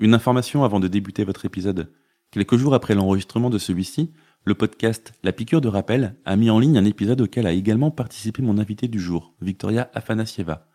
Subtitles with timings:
[0.00, 1.92] Une information avant de débuter votre épisode.
[2.30, 4.12] Quelques jours après l'enregistrement de celui-ci,
[4.44, 7.90] le podcast La piqûre de rappel a mis en ligne un épisode auquel a également
[7.90, 10.68] participé mon invité du jour, Victoria Afanasieva.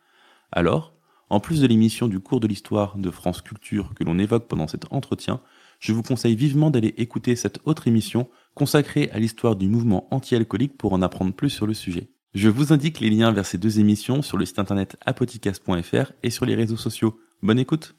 [0.52, 0.94] Alors,
[1.30, 4.68] en plus de l'émission du cours de l'histoire de France Culture que l'on évoque pendant
[4.68, 5.40] cet entretien,
[5.80, 10.78] je vous conseille vivement d'aller écouter cette autre émission consacrée à l'histoire du mouvement anti-alcoolique
[10.78, 12.10] pour en apprendre plus sur le sujet.
[12.34, 16.30] Je vous indique les liens vers ces deux émissions sur le site internet apoticas.fr et
[16.30, 17.18] sur les réseaux sociaux.
[17.42, 17.96] Bonne écoute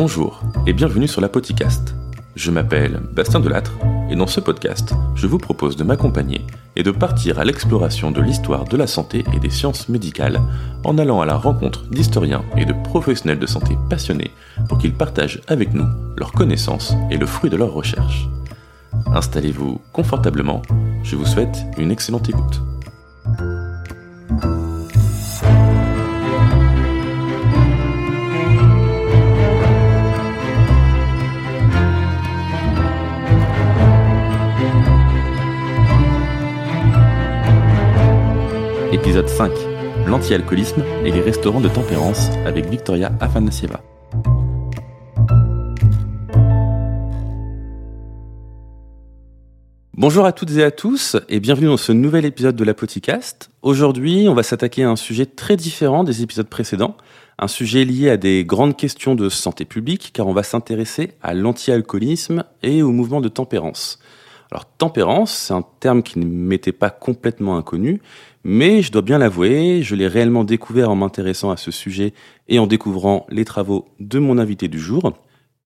[0.00, 1.96] Bonjour et bienvenue sur l'Apoticast.
[2.36, 3.72] Je m'appelle Bastien Delattre
[4.08, 8.22] et dans ce podcast, je vous propose de m'accompagner et de partir à l'exploration de
[8.22, 10.40] l'histoire de la santé et des sciences médicales
[10.84, 14.30] en allant à la rencontre d'historiens et de professionnels de santé passionnés
[14.68, 18.28] pour qu'ils partagent avec nous leurs connaissances et le fruit de leurs recherches.
[19.06, 20.62] Installez-vous confortablement,
[21.02, 22.60] je vous souhaite une excellente écoute.
[39.00, 39.52] Épisode 5
[40.06, 43.80] L'anti-alcoolisme et les restaurants de tempérance avec Victoria Afanasieva.
[49.94, 53.50] Bonjour à toutes et à tous et bienvenue dans ce nouvel épisode de la Podcast.
[53.62, 56.96] Aujourd'hui, on va s'attaquer à un sujet très différent des épisodes précédents,
[57.38, 61.34] un sujet lié à des grandes questions de santé publique car on va s'intéresser à
[61.34, 64.00] l'anti-alcoolisme et au mouvement de tempérance.
[64.50, 68.00] Alors tempérance, c'est un terme qui ne m'était pas complètement inconnu,
[68.44, 72.14] mais je dois bien l'avouer, je l'ai réellement découvert en m'intéressant à ce sujet
[72.48, 75.12] et en découvrant les travaux de mon invité du jour.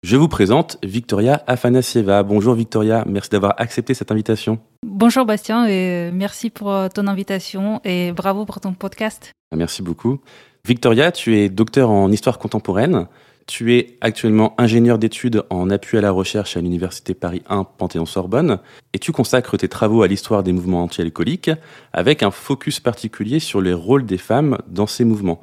[0.01, 2.23] Je vous présente Victoria Afanasieva.
[2.23, 4.59] Bonjour Victoria, merci d'avoir accepté cette invitation.
[4.85, 9.33] Bonjour Bastien et merci pour euh, ton invitation et bravo pour ton podcast.
[9.53, 10.21] Merci beaucoup.
[10.65, 13.07] Victoria, tu es docteur en histoire contemporaine.
[13.49, 18.59] Tu es actuellement ingénieur d'études en appui à la recherche à l'Université Paris 1 Panthéon-Sorbonne
[18.93, 21.49] et tu consacres tes travaux à l'histoire des mouvements anti-alcooliques
[21.91, 25.41] avec un focus particulier sur les rôles des femmes dans ces mouvements.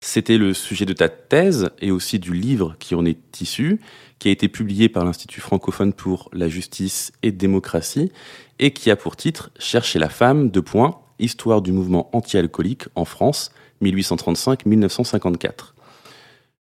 [0.00, 3.80] C'était le sujet de ta thèse et aussi du livre qui en est issu,
[4.18, 8.12] qui a été publié par l'Institut francophone pour la justice et démocratie
[8.58, 13.06] et qui a pour titre Chercher la femme, de points, histoire du mouvement anti-alcoolique en
[13.06, 13.50] France
[13.80, 15.75] 1835-1954.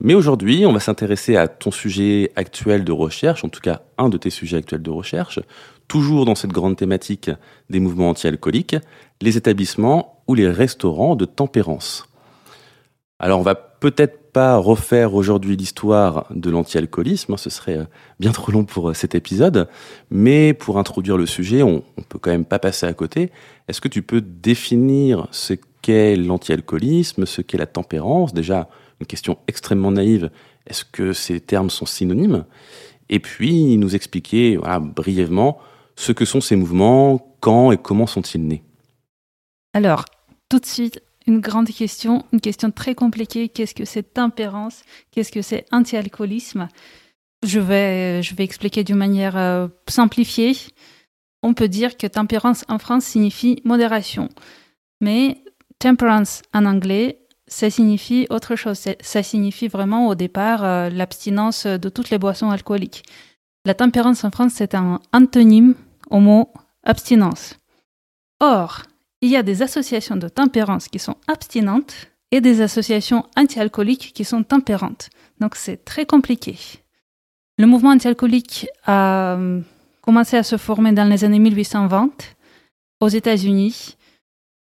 [0.02, 4.08] Mais aujourd'hui, on va s'intéresser à ton sujet actuel de recherche, en tout cas un
[4.08, 5.40] de tes sujets actuels de recherche,
[5.88, 7.30] toujours dans cette grande thématique
[7.68, 8.76] des mouvements anti-alcooliques,
[9.20, 12.06] les établissements ou les restaurants de tempérance.
[13.18, 17.84] Alors on va peut-être pas refaire aujourd'hui l'histoire de l'anti-alcoolisme, hein, ce serait euh,
[18.20, 19.68] bien trop long pour euh, cet épisode,
[20.10, 23.30] mais pour introduire le sujet, on, on peut quand même pas passer à côté.
[23.68, 28.32] Est-ce que tu peux définir ce qu'est l'anti-alcoolisme, ce qu'est la tempérance?
[28.32, 28.68] Déjà,
[29.00, 30.30] une question extrêmement naïve,
[30.66, 32.44] est-ce que ces termes sont synonymes?
[33.08, 34.58] Et puis nous expliquer
[34.94, 35.58] brièvement
[35.96, 38.62] ce que sont ces mouvements, quand et comment sont-ils nés.
[39.74, 40.04] Alors,
[40.48, 43.48] tout de suite, une grande question, une question très compliquée.
[43.48, 46.68] Qu'est-ce que c'est tempérance Qu'est-ce que c'est anti-alcoolisme?
[47.46, 50.56] Je vais, je vais expliquer d'une manière euh, simplifiée.
[51.42, 54.28] On peut dire que tempérance en France signifie modération.
[55.00, 55.38] Mais
[55.78, 58.80] temperance en anglais ça signifie autre chose.
[59.00, 63.02] Ça signifie vraiment au départ euh, l'abstinence de toutes les boissons alcooliques.
[63.66, 65.74] La tempérance en France, c'est un antonyme
[66.08, 66.50] au mot
[66.84, 67.56] abstinence.
[68.40, 68.84] Or,
[69.20, 74.24] il y a des associations de tempérance qui sont abstinentes et des associations anti-alcooliques qui
[74.24, 75.10] sont tempérantes.
[75.40, 76.56] Donc c'est très compliqué.
[77.58, 79.60] Le mouvement anti-alcoolique a euh,
[80.00, 82.10] commencé à se former dans les années 1820
[83.00, 83.96] aux États-Unis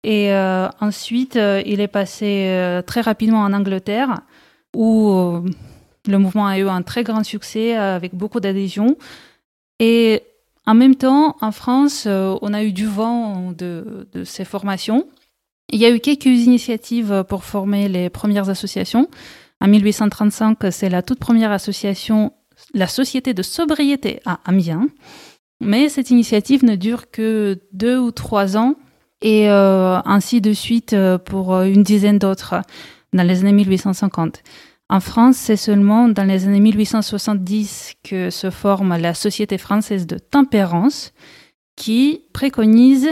[0.04, 4.22] et euh, ensuite, euh, il est passé euh, très rapidement en Angleterre,
[4.74, 5.12] où
[6.08, 8.96] le mouvement a eu un très grand succès avec beaucoup d'adhésions.
[9.78, 10.22] Et
[10.66, 15.06] en même temps, en France, on a eu du vent de, de, ces formations.
[15.68, 19.08] Il y a eu quelques initiatives pour former les premières associations.
[19.60, 22.32] En 1835, c'est la toute première association,
[22.72, 24.88] la Société de sobriété à Amiens.
[25.60, 28.74] Mais cette initiative ne dure que deux ou trois ans
[29.22, 32.56] et euh, ainsi de suite euh, pour euh, une dizaine d'autres
[33.12, 34.42] dans les années 1850.
[34.88, 40.18] En France, c'est seulement dans les années 1870 que se forme la Société française de
[40.18, 41.12] tempérance
[41.76, 43.08] qui préconise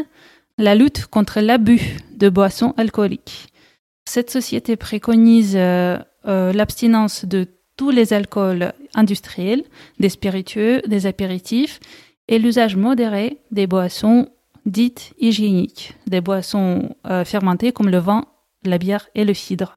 [0.58, 3.48] la lutte contre l'abus de boissons alcooliques.
[4.04, 5.56] Cette société préconise
[6.24, 7.46] l'abstinence de
[7.78, 9.62] tous les alcools industriels,
[10.00, 11.80] des spiritueux, des apéritifs
[12.28, 14.28] et l'usage modéré des boissons
[14.66, 18.26] dites hygiéniques, des boissons euh, fermentées comme le vin,
[18.64, 19.74] la bière et le cidre.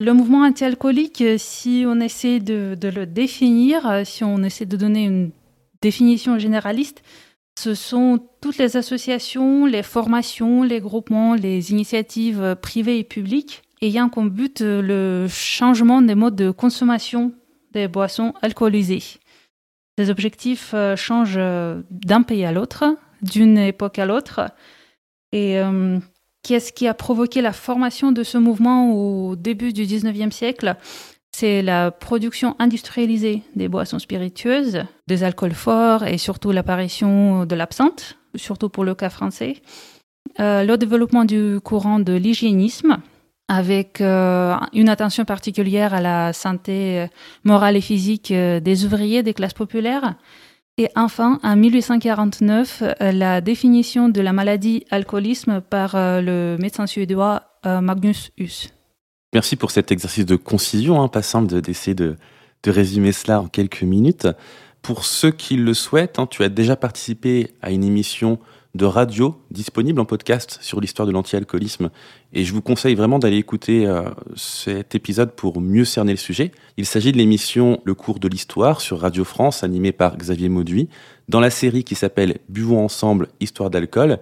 [0.00, 4.76] Le mouvement anti-alcoolique, euh, si on essaie de, le définir, euh, si on essaie de
[4.76, 5.30] donner une
[5.82, 7.02] définition généraliste,
[7.58, 14.08] ce sont toutes les associations, les formations, les groupements, les initiatives privées et publiques ayant
[14.08, 17.32] comme but le changement des modes de consommation
[17.72, 19.02] des boissons alcoolisées.
[19.98, 21.40] Les objectifs changent
[21.90, 22.84] d'un pays à l'autre,
[23.22, 24.50] d'une époque à l'autre.
[25.32, 25.98] Et euh,
[26.42, 30.76] qu'est-ce qui a provoqué la formation de ce mouvement au début du 19e siècle?
[31.32, 38.18] C'est la production industrialisée des boissons spiritueuses, des alcools forts et surtout l'apparition de l'absinthe,
[38.34, 39.62] surtout pour le cas français.
[40.40, 42.98] Euh, le développement du courant de l'hygiénisme,
[43.46, 47.06] avec euh, une attention particulière à la santé
[47.44, 50.16] morale et physique des ouvriers des classes populaires,
[50.80, 56.86] et enfin, en 1849, euh, la définition de la maladie alcoolisme par euh, le médecin
[56.86, 58.70] suédois euh, Magnus Hus.
[59.34, 62.16] Merci pour cet exercice de concision, hein, pas simple d'essayer de,
[62.62, 64.26] de, résumer cela en quelques minutes.
[64.80, 68.38] Pour ceux qui le souhaitent, hein, tu as déjà participé à une émission
[68.74, 71.90] de radio disponible en podcast sur l'histoire de l'anti-alcoolisme.
[72.32, 74.02] Et je vous conseille vraiment d'aller écouter euh,
[74.36, 76.52] cet épisode pour mieux cerner le sujet.
[76.76, 80.88] Il s'agit de l'émission Le cours de l'histoire sur Radio France, animée par Xavier Mauduit,
[81.28, 84.18] dans la série qui s'appelle Buvons ensemble, Histoire d'alcool.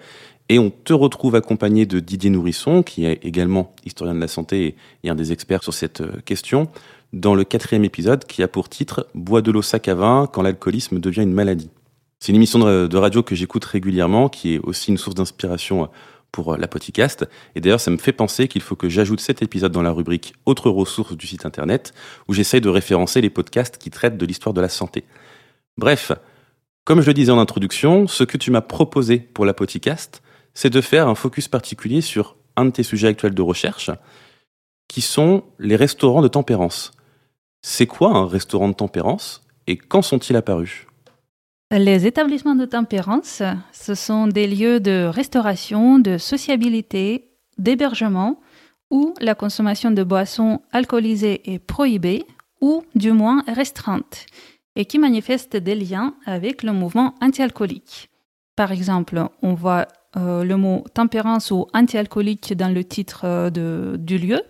[0.48, 4.76] Et on te retrouve accompagné de Didier Nourisson, qui est également historien de la santé
[5.04, 6.68] et un des experts sur cette euh, question,
[7.12, 10.40] dans le quatrième épisode qui a pour titre Bois de l'eau sac à vin quand
[10.40, 11.70] l'alcoolisme devient une maladie.
[12.20, 15.86] C'est une émission de radio que j'écoute régulièrement, qui est aussi une source d'inspiration euh,
[16.32, 16.68] pour euh, la.
[17.54, 20.34] Et d'ailleurs, ça me fait penser qu'il faut que j'ajoute cet épisode dans la rubrique
[20.44, 21.94] Autres ressources du site internet,
[22.26, 25.04] où j'essaye de référencer les podcasts qui traitent de l'histoire de la santé.
[25.76, 26.12] Bref,
[26.84, 29.54] comme je le disais en introduction, ce que tu m'as proposé pour la
[30.54, 33.90] c'est de faire un focus particulier sur un de tes sujets actuels de recherche,
[34.88, 36.90] qui sont les restaurants de tempérance.
[37.62, 40.88] C'est quoi un restaurant de tempérance et quand sont-ils apparus?
[41.70, 43.42] Les établissements de tempérance,
[43.72, 47.28] ce sont des lieux de restauration, de sociabilité,
[47.58, 48.40] d'hébergement
[48.90, 52.24] où la consommation de boissons alcoolisées est prohibée
[52.60, 54.26] ou du moins restreinte
[54.76, 58.08] et qui manifestent des liens avec le mouvement anti-alcoolique.
[58.56, 64.18] Par exemple, on voit euh, le mot tempérance ou anti-alcoolique dans le titre euh, du
[64.18, 64.40] lieu,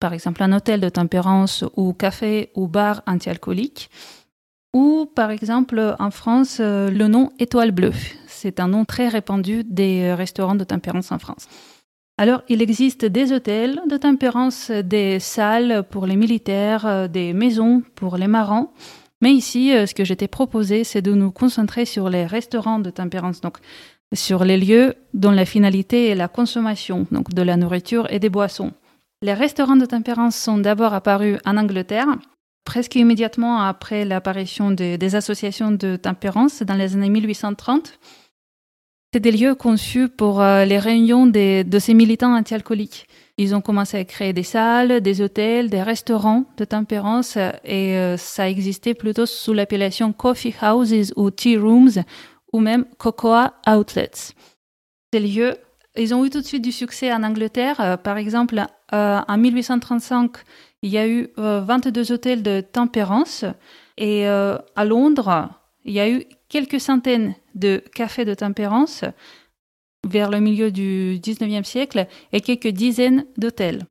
[0.00, 3.90] par exemple un hôtel de tempérance ou café ou bar anti-alcoolique.
[4.74, 7.92] Ou par exemple en France, euh, le nom Étoile Bleue.
[8.26, 11.46] C'est un nom très répandu des euh, restaurants de tempérance en France.
[12.18, 17.82] Alors, il existe des hôtels de tempérance, des salles pour les militaires, euh, des maisons
[17.94, 18.68] pour les marins.
[19.22, 23.40] Mais ici, ce que j'étais proposé, c'est de nous concentrer sur les restaurants de tempérance,
[23.40, 23.56] donc
[24.12, 28.28] sur les lieux dont la finalité est la consommation, donc de la nourriture et des
[28.28, 28.72] boissons.
[29.22, 32.08] Les restaurants de tempérance sont d'abord apparus en Angleterre,
[32.64, 37.98] presque immédiatement après l'apparition des associations de tempérance dans les années 1830.
[39.12, 43.06] C'est des lieux conçus pour euh, les réunions de ces militants anti-alcooliques.
[43.38, 48.16] Ils ont commencé à créer des salles, des hôtels, des restaurants de tempérance et euh,
[48.16, 52.02] ça existait plutôt sous l'appellation coffee houses ou tea rooms
[52.52, 54.32] ou même cocoa outlets.
[55.12, 55.54] Ces lieux,
[55.96, 57.80] ils ont eu tout de suite du succès en Angleterre.
[57.80, 60.36] Euh, par exemple, en 1835,
[60.84, 63.44] il y a eu 22 euh, hôtels de tempérance
[63.96, 65.48] et euh, à Londres,
[65.84, 69.02] il y a eu quelques centaines de cafés de tempérance
[70.06, 73.86] vers le milieu du 19e siècle et quelques dizaines d'hôtels.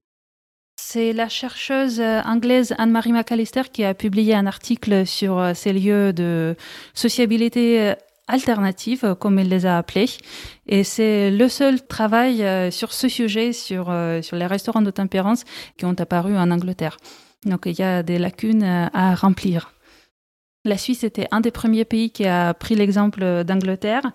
[0.79, 6.13] C'est la chercheuse anglaise Anne-Marie McAllister qui a publié un article sur euh, ces lieux
[6.13, 6.55] de
[6.93, 7.93] sociabilité
[8.27, 10.09] alternatives, comme il les a appelées.
[10.67, 14.91] Et c'est le seul travail euh, sur ce sujet, sur, euh, sur les restaurants de
[14.91, 15.43] tempérance
[15.77, 16.97] qui ont apparu en Angleterre.
[17.45, 19.73] Donc il y a des lacunes euh, à remplir.
[20.65, 24.11] La Suisse était un des premiers pays qui a pris l'exemple d'Angleterre.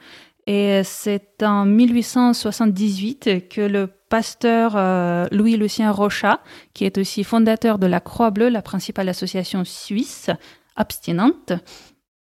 [0.46, 6.40] Et c'est en 1878 que le pasteur Louis-Lucien Rochat,
[6.72, 10.30] qui est aussi fondateur de la Croix-Bleue, la principale association suisse
[10.74, 11.52] abstinente,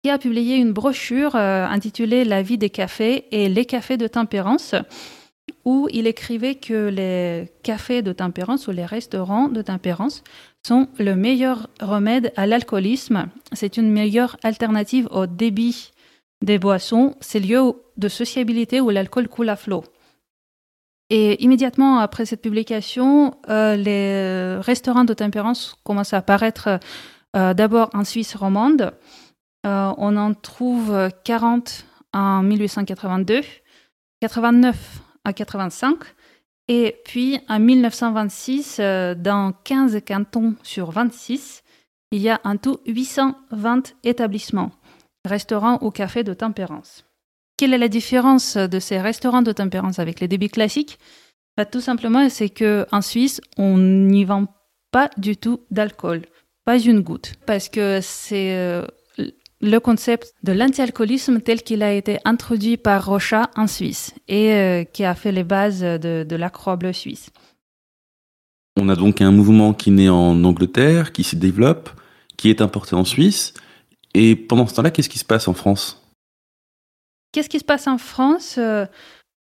[0.02, 4.06] qui a publié une brochure euh, intitulée La vie des cafés et les cafés de
[4.06, 4.74] tempérance,
[5.64, 10.22] où il écrivait que les cafés de tempérance ou les restaurants de tempérance
[10.66, 13.28] sont le meilleur remède à l'alcoolisme.
[13.52, 15.92] C'est une meilleure alternative au débit
[16.42, 19.84] des boissons, ces lieux de sociabilité où l'alcool coule à flot.
[21.10, 26.78] Et immédiatement après cette publication, euh, les restaurants de tempérance commencent à apparaître
[27.36, 28.92] euh, d'abord en Suisse romande,
[29.66, 33.42] euh, on en trouve 40 en 1882
[34.20, 35.98] 89 à 85.
[36.68, 41.62] Et puis en 1926, euh, dans 15 cantons sur 26,
[42.12, 44.70] il y a en tout 820 établissements,
[45.24, 47.04] restaurants ou cafés de tempérance.
[47.56, 50.98] Quelle est la différence de ces restaurants de tempérance avec les débits classiques?
[51.56, 54.46] Bah, Tout simplement, c'est qu'en Suisse, on n'y vend
[54.92, 56.22] pas du tout d'alcool,
[56.64, 58.86] pas une goutte, parce que c'est euh,
[59.60, 64.84] le concept de l'anti-alcoolisme tel qu'il a été introduit par Rocha en Suisse et euh,
[64.84, 67.30] qui a fait les bases de, de la Croix Bleue suisse.
[68.76, 71.90] On a donc un mouvement qui naît en Angleterre, qui s'y développe,
[72.36, 73.52] qui est importé en Suisse.
[74.14, 76.02] Et pendant ce temps-là, qu'est-ce qui se passe en France?
[77.32, 78.56] Qu'est-ce qui se passe en France?
[78.58, 78.86] Euh,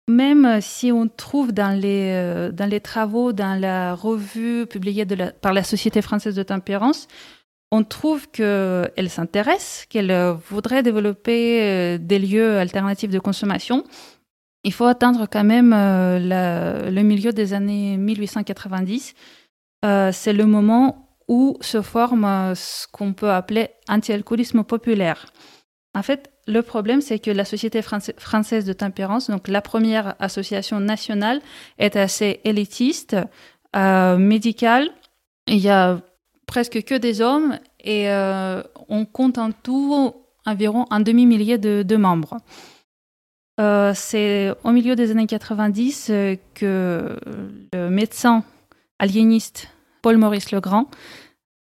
[0.09, 5.05] Même si on trouve dans les, euh, dans les travaux, dans la revue publiée
[5.39, 7.07] par la Société française de tempérance,
[7.71, 13.83] on trouve qu'elle s'intéresse, qu'elle euh, voudrait développer euh, des lieux alternatifs de consommation.
[14.63, 19.13] Il faut attendre quand même euh, le milieu des années 1890.
[20.11, 25.27] c'est le moment où se forme ce qu'on peut appeler anti-alcoolisme populaire.
[25.95, 30.79] En fait, le problème, c'est que la Société française de tempérance, donc la première association
[30.79, 31.39] nationale,
[31.77, 33.15] est assez élitiste,
[33.75, 34.89] médicale.
[35.47, 36.01] Il y a
[36.49, 40.15] presque que des hommes et euh, on compte en tout
[40.47, 42.37] environ un demi-millier de, membres.
[43.61, 47.19] Euh, c'est au milieu des années 90 euh, que
[47.71, 48.43] le médecin
[48.97, 49.67] aliéniste
[50.01, 50.89] Paul-Maurice Legrand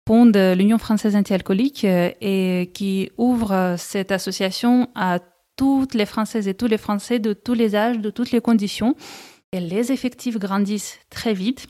[0.08, 5.20] fonde l'Union française anti-alcoolique et qui ouvre cette association à
[5.58, 8.96] toutes les Françaises et tous les Français de tous les âges, de toutes les conditions.
[9.52, 11.68] Et les effectifs grandissent très vite.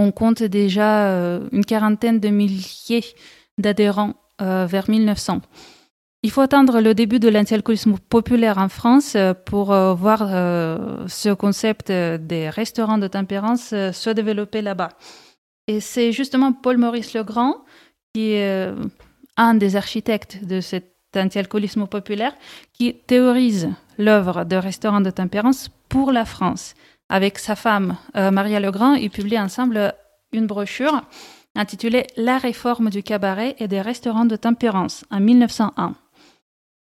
[0.00, 3.04] On compte déjà euh, une quarantaine de milliers
[3.58, 5.42] d'adhérents euh, vers 1900.
[6.22, 10.20] Il faut attendre le début de l'anti-alcoolisme populaire en France euh, pour voir
[11.06, 14.88] ce concept des restaurants de tempérance se développer là-bas.
[15.66, 17.56] Et c'est justement Paul-Maurice Legrand,
[18.14, 18.72] qui est
[19.36, 22.32] un des architectes de cet anti-alcoolisme populaire,
[22.72, 26.74] qui théorise l'œuvre de restaurants de tempérance pour la France
[27.10, 29.94] avec sa femme euh, Maria Legrand, ils publient ensemble
[30.32, 31.02] une brochure
[31.56, 35.96] intitulée La réforme du cabaret et des restaurants de tempérance en 1901.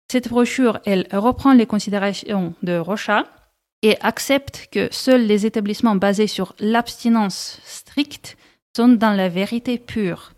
[0.09, 3.25] Cette brochure, elle reprend les considérations de Rocha
[3.81, 8.37] et accepte que seuls les établissements basés sur l'abstinence stricte
[8.75, 10.31] sont dans la vérité pure.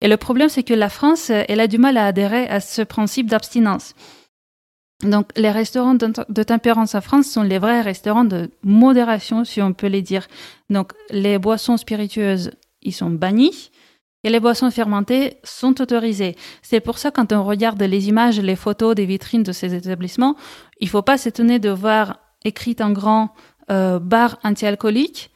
[0.00, 2.82] Et le problème, c'est que la France, elle a du mal à adhérer à ce
[2.82, 3.94] principe d'abstinence.
[5.04, 9.74] Donc, les restaurants de, tempérance en France sont les vrais restaurants de modération, si on
[9.74, 10.26] peut les dire.
[10.70, 13.70] Donc, les boissons spiritueuses, ils sont bannis
[14.24, 16.36] et les boissons fermentées sont autorisées.
[16.62, 20.36] C'est pour ça, quand on regarde les images, les photos des vitrines de ces établissements,
[20.80, 23.34] il faut pas s'étonner de voir écrit en grand
[23.70, 25.30] euh, bar anti-alcoolique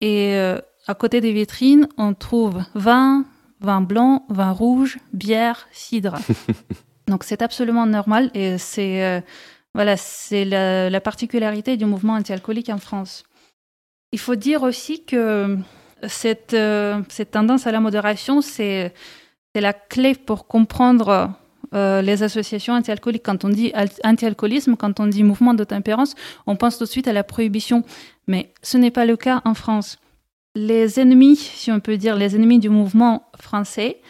[0.00, 3.24] et euh, à côté des vitrines, on trouve vin,
[3.60, 6.16] vin blanc, vin rouge, bière, cidre.
[7.06, 9.20] Donc c'est absolument normal et c'est euh,
[9.74, 13.24] voilà, c'est la, particularité du mouvement anti-alcoolique en France.
[14.12, 15.56] Il faut dire aussi que
[16.06, 18.92] cette, euh, cette tendance à la modération, c'est
[19.54, 21.32] la clé pour comprendre
[21.74, 23.22] euh, les associations anti-alcooliques.
[23.22, 23.72] Quand on dit
[24.04, 26.14] anti-alcoolisme, quand on dit mouvement de tempérance,
[26.46, 27.82] on pense tout de suite à la prohibition.
[28.26, 29.98] Mais ce n'est pas le cas en France.
[30.54, 34.02] Les ennemis, si on peut dire, les ennemis du mouvement français,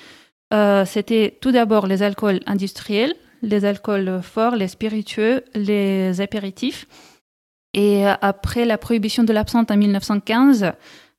[0.53, 6.87] euh, c'était tout d'abord les alcools industriels, les alcools forts, les spiritueux, les apéritifs.
[7.75, 10.73] Et après la prohibition de l'absinthe en 1915,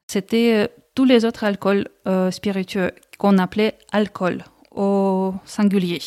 [0.08, 6.00] c'était euh, tous les autres alcools euh, spiritueux qu'on appelait alcool au singulier.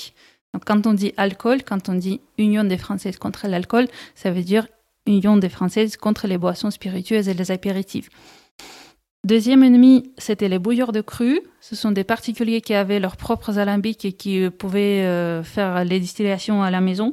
[0.54, 4.42] Donc quand on dit alcool, quand on dit Union des Françaises contre l'alcool, ça veut
[4.42, 4.68] dire
[5.06, 8.08] Union des Françaises contre les boissons spiritueuses et les apéritifs.
[9.26, 11.40] Deuxième ennemi, c'était les bouilleurs de cru.
[11.60, 15.84] Ce sont des particuliers qui avaient leurs propres alambics et qui euh, pouvaient euh, faire
[15.84, 17.12] les distillations à la maison.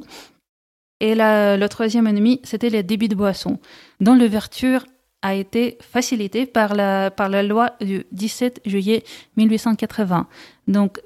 [1.00, 3.58] Et le troisième ennemi, c'était les débits de boissons,
[3.98, 4.86] dont l'ouverture
[5.22, 9.02] a été facilitée par la, par la loi du 17 juillet
[9.36, 10.28] 1880.
[10.68, 11.00] Donc,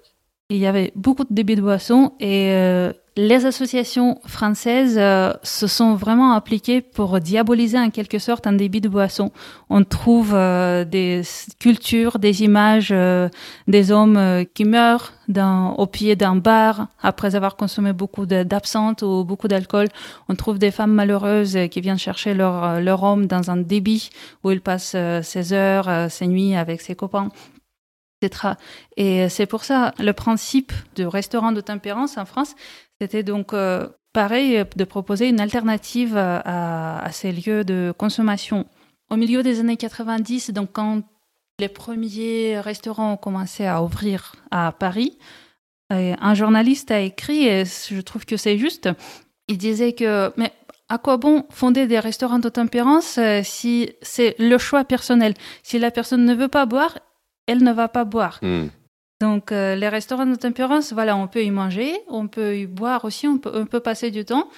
[0.50, 5.66] il y avait beaucoup de débits de boissons et euh, les associations françaises euh, se
[5.66, 9.30] sont vraiment appliquées pour diaboliser en quelque sorte un débit de boisson.
[9.68, 11.20] On trouve euh, des
[11.58, 12.94] cultures, des images
[13.66, 19.24] des hommes qui meurent dans, au pied d'un bar après avoir consommé beaucoup d'absinthe ou
[19.24, 19.88] beaucoup d'alcool.
[20.30, 24.08] On trouve des femmes malheureuses qui viennent chercher leur, leur homme dans un débit
[24.44, 27.28] où il passe ses heures, ses nuits avec ses copains.
[28.96, 32.54] Et c'est pour ça, le principe de restaurant de tempérance en France,
[33.00, 38.66] c'était donc euh, pareil de proposer une alternative à, ces lieux de consommation.
[39.10, 41.02] Au milieu des années 90, donc quand
[41.58, 45.18] les premiers restaurants ont commencé à ouvrir à Paris,
[45.90, 48.90] un journaliste a écrit, et je trouve que c'est juste,
[49.48, 50.52] il disait que, mais
[50.88, 55.34] à quoi bon fonder des restaurants de tempérance euh, si c'est le choix personnel?
[55.62, 56.98] Si la personne ne veut pas boire,
[57.48, 58.38] elle ne va pas boire.
[58.42, 58.68] Hmm.
[59.20, 63.04] Donc, euh, les restaurants de tempérance, voilà, on peut y manger, on peut y boire
[63.04, 64.48] aussi, on peut, passer du temps.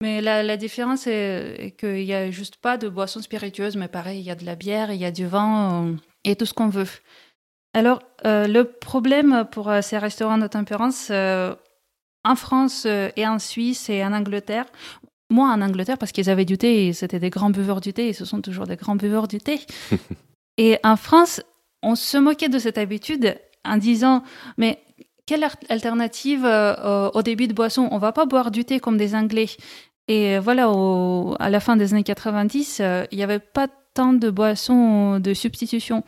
[0.00, 4.24] Mais la, différence est, qu'il n'y a juste pas de boissons spiritueuses, mais pareil, il
[4.24, 6.68] y a de la bière, il y a du vin euh, et tout ce qu'on
[6.68, 6.88] veut.
[7.74, 14.02] Alors, euh, le problème pour ces restaurants de tempérance, en France et en Suisse et
[14.04, 14.66] en Angleterre,
[15.30, 18.12] moi en Angleterre, parce qu'ils avaient du thé, c'était des grands buveurs du thé, et
[18.12, 19.60] ce sont toujours des grands buveurs du thé.
[20.58, 21.42] et en France,
[21.86, 24.22] on se moquait de cette habitude en disant
[24.58, 24.80] mais
[25.24, 27.88] quelle alternative euh, au débit de boisson?
[27.90, 29.48] On va pas boire du thé comme des Anglais.
[30.08, 30.70] Et voilà,
[31.40, 35.34] à la fin des années 90, euh, il n'y avait pas tant de boissons de
[35.34, 36.04] substitution.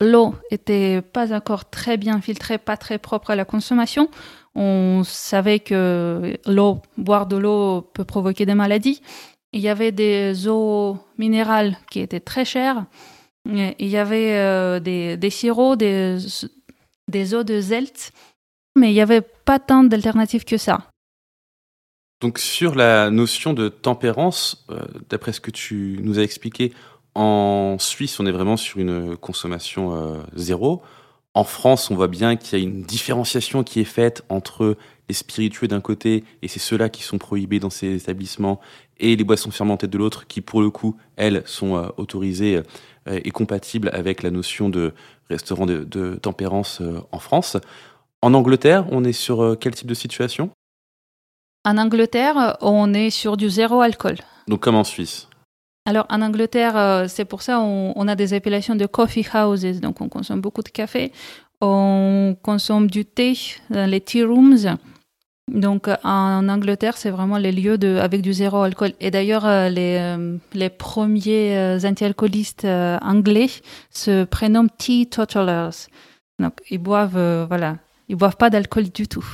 [0.00, 4.08] L'eau était pas encore très bien filtrée, pas très propre à la consommation.
[4.54, 9.02] On savait que l'eau, boire de l'eau peut provoquer des maladies.
[9.52, 12.86] Il y avait des eaux minérales qui étaient très chères.
[13.48, 16.18] Il y avait euh, des, sirops, des,
[17.08, 18.12] des eaux de Zelt,
[18.76, 20.90] mais il n'y avait pas tant d'alternatives que ça.
[22.20, 26.72] Donc sur la notion de tempérance, euh, d'après ce que tu nous as expliqué,
[27.14, 30.82] en Suisse, on est vraiment sur une consommation euh, zéro.
[31.32, 34.76] En France, on voit bien qu'il y a une différenciation qui est faite entre
[35.10, 38.60] les spiritueux d'un côté, et c'est ceux-là qui sont prohibés dans ces établissements,
[38.98, 42.62] et les boissons fermentées de l'autre, qui pour le coup, elles, sont autorisées
[43.06, 44.92] et euh, compatible avec la notion de
[45.28, 47.56] restaurant de, tempérance euh, en France.
[48.22, 50.50] En Angleterre, on est sur euh, quel type de situation?
[51.64, 54.16] En Angleterre, on est sur du zéro alcool.
[54.46, 55.28] Donc comme en Suisse.
[55.86, 60.00] Alors en Angleterre, c'est pour ça on, on a des appellations de coffee houses, donc
[60.00, 61.10] on consomme beaucoup de café,
[61.60, 63.34] on consomme du thé
[63.70, 64.76] dans les tea rooms,
[65.48, 68.92] donc en Angleterre, c'est vraiment les lieux de, avec du zéro alcool.
[69.00, 73.48] Et d'ailleurs, euh, les, euh, les premiers euh, anti-alcoolistes anglais
[73.90, 75.88] se prénomment teetotalers.
[76.38, 79.26] Donc ils boivent, voilà, ils boivent pas d'alcool du tout.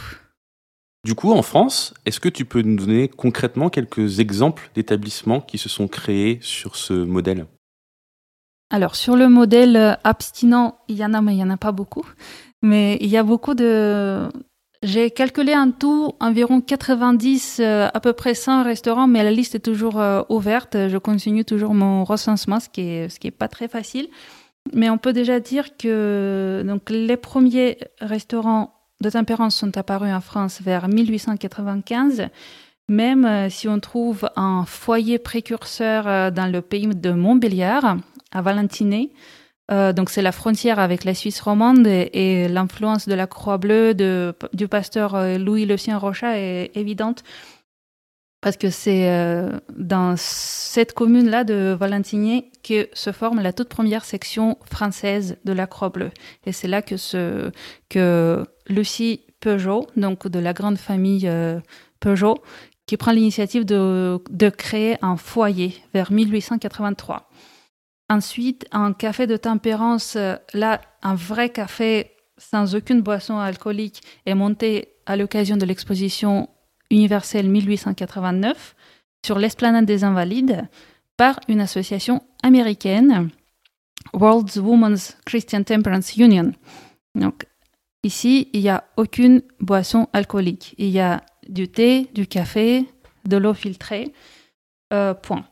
[1.05, 5.59] Du coup, en France, est-ce que tu peux nous donner concrètement quelques exemples d'établissements qui
[5.59, 7.47] se sont créés sur ce modèle?
[8.71, 11.71] Alors, sur le modèle abstinent, il y en a, mais il n'y en a pas
[11.71, 12.05] beaucoup.
[12.62, 14.29] Mais il y a beaucoup de,
[14.87, 19.57] j'ai calculé en tout environ 90, euh, à peu près 100 restaurants, mais la liste
[19.57, 20.77] est toujours euh, ouverte.
[20.88, 24.07] Je continue toujours mon recensement, ce qui est, ce qui est pas très facile.
[24.75, 30.20] Mais on peut déjà dire que donc, les premiers restaurants de tempérance sont apparus en
[30.20, 32.29] France vers 1895.
[32.88, 37.96] Même euh, si on trouve un foyer précurseur dans le pays de Montbéliard,
[38.31, 39.11] à Valentiné,
[39.70, 43.94] euh, donc c'est la frontière avec la Suisse romande et, l'influence de la Croix Bleue
[43.94, 47.24] de, du pasteur euh, Louis Lucien Rochat est évidente
[48.40, 54.05] parce que c'est euh, dans cette commune-là de Valentinier que se forme la toute première
[54.05, 56.11] section française de la Croix Bleue.
[56.44, 61.29] Et c'est là que Lucie Peugeot, donc de la grande famille
[61.98, 62.37] Peugeot,
[62.87, 67.29] qui prend l'initiative de, de créer un foyer vers 1883.
[68.09, 74.35] Ensuite, un café de tempérance, euh, là, un vrai café sans aucune boisson alcoolique est
[74.35, 76.49] monté à l'occasion de l'exposition
[76.90, 78.77] universelle 1889
[79.25, 80.69] sur l'esplanade des Invalides
[81.16, 83.31] par une association américaine,
[84.12, 86.53] World Women's Christian Temperance Union.
[87.14, 87.47] Donc,
[88.05, 90.75] ici, il n'y a aucune boisson alcoolique.
[90.79, 92.87] Il y a du thé, du café,
[93.25, 94.12] de l'eau filtrée,
[94.92, 95.45] euh, point.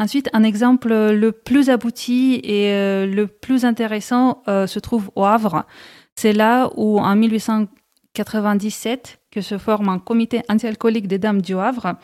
[0.00, 5.24] Ensuite, un exemple le plus abouti et euh, le plus intéressant euh, se trouve au
[5.24, 5.66] Havre.
[6.16, 11.96] C'est là où, en 1897, que se forme un comité anti-alcoolique des dames du Havre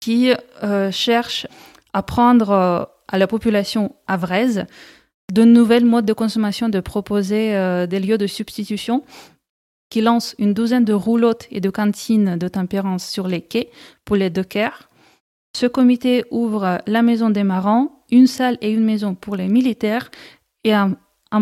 [0.00, 0.32] qui
[0.64, 1.46] euh, cherche
[1.92, 4.66] à prendre à la population havraise
[5.32, 9.04] de nouvelles modes de consommation, de proposer des lieux de substitution
[9.88, 13.70] qui lance une douzaine de roulottes et de cantines de tempérance sur les quais
[14.04, 14.89] pour les dockers
[15.54, 20.10] ce comité ouvre la maison des marins, une salle et une maison pour les militaires
[20.64, 20.94] et en,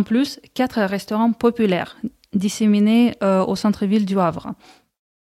[0.05, 1.97] plus quatre restaurants populaires
[2.35, 4.53] disséminés euh, au centre-ville du Havre.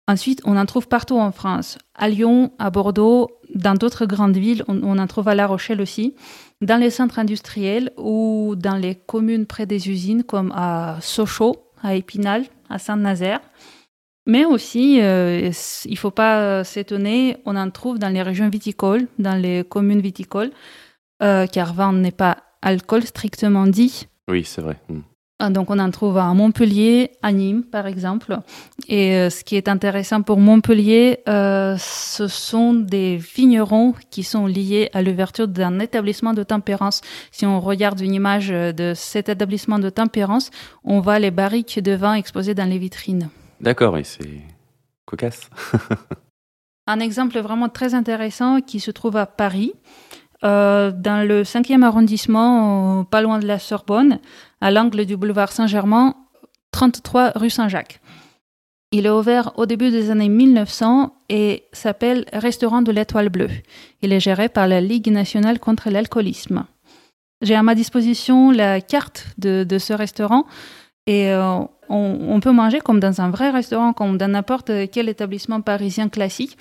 [0.09, 4.65] Ensuite, on en trouve partout en France, à Lyon, à Bordeaux, dans d'autres grandes villes,
[4.69, 6.15] on, en trouve à La Rochelle aussi,
[6.61, 11.95] dans les centres industriels ou dans les communes près des usines comme à Sochaux, à
[11.95, 13.41] Épinal, à Saint-Nazaire.
[14.29, 15.51] Mais aussi, euh,
[15.85, 20.01] il ne faut pas s'étonner, on en trouve dans les régions viticoles, dans les communes
[20.01, 20.53] viticoles,
[21.23, 24.07] euh, car vin n'est pas alcool strictement dit.
[24.29, 24.77] Oui, c'est vrai.
[24.89, 25.01] Hmm.
[25.41, 28.39] Ah, donc on en trouve à Montpellier, à Nîmes par exemple.
[28.89, 34.47] Et euh, ce qui est intéressant pour Montpellier, euh, ce sont des vignerons qui sont
[34.47, 37.03] liés à l'ouverture d'un établissement de tempérance.
[37.31, 40.51] Si on regarde une image de cet établissement de tempérance,
[40.85, 43.29] on voit les barriques de vin exposées dans les vitrines.
[43.61, 44.43] D'accord, et c'est
[45.07, 45.49] cocasse.
[46.87, 49.75] Un exemple vraiment très intéressant qui se trouve à Paris.
[50.45, 54.21] Euh, dans le 5e arrondissement, pas loin de la Sorbonne,
[54.61, 56.15] à l'angle du boulevard Saint-Germain,
[56.71, 58.01] 33 rue Saint-Jacques.
[58.91, 63.51] Il est ouvert au début des années 1900 et s'appelle Restaurant de l'Étoile Bleue.
[64.01, 66.65] Il est géré par la Ligue nationale contre l'alcoolisme.
[67.43, 70.47] J'ai à ma disposition la carte de, ce restaurant
[71.07, 75.61] et euh, on, peut manger comme dans un vrai restaurant, comme dans n'importe quel établissement
[75.61, 76.57] parisien classique.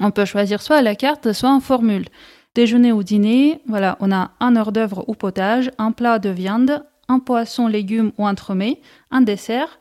[0.00, 2.06] On peut choisir soit la carte, soit en formule.
[2.54, 6.84] Déjeuner ou dîner, voilà, on a un hors d'œuvre ou potage, un plat de viande,
[7.08, 9.78] un poisson, légumes ou entremets, un dessert.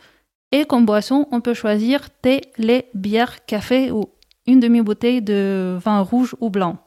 [0.51, 4.05] Et comme boisson, on peut choisir thé, lait, bière, café ou
[4.45, 6.77] une demi-bouteille de vin rouge ou blanc.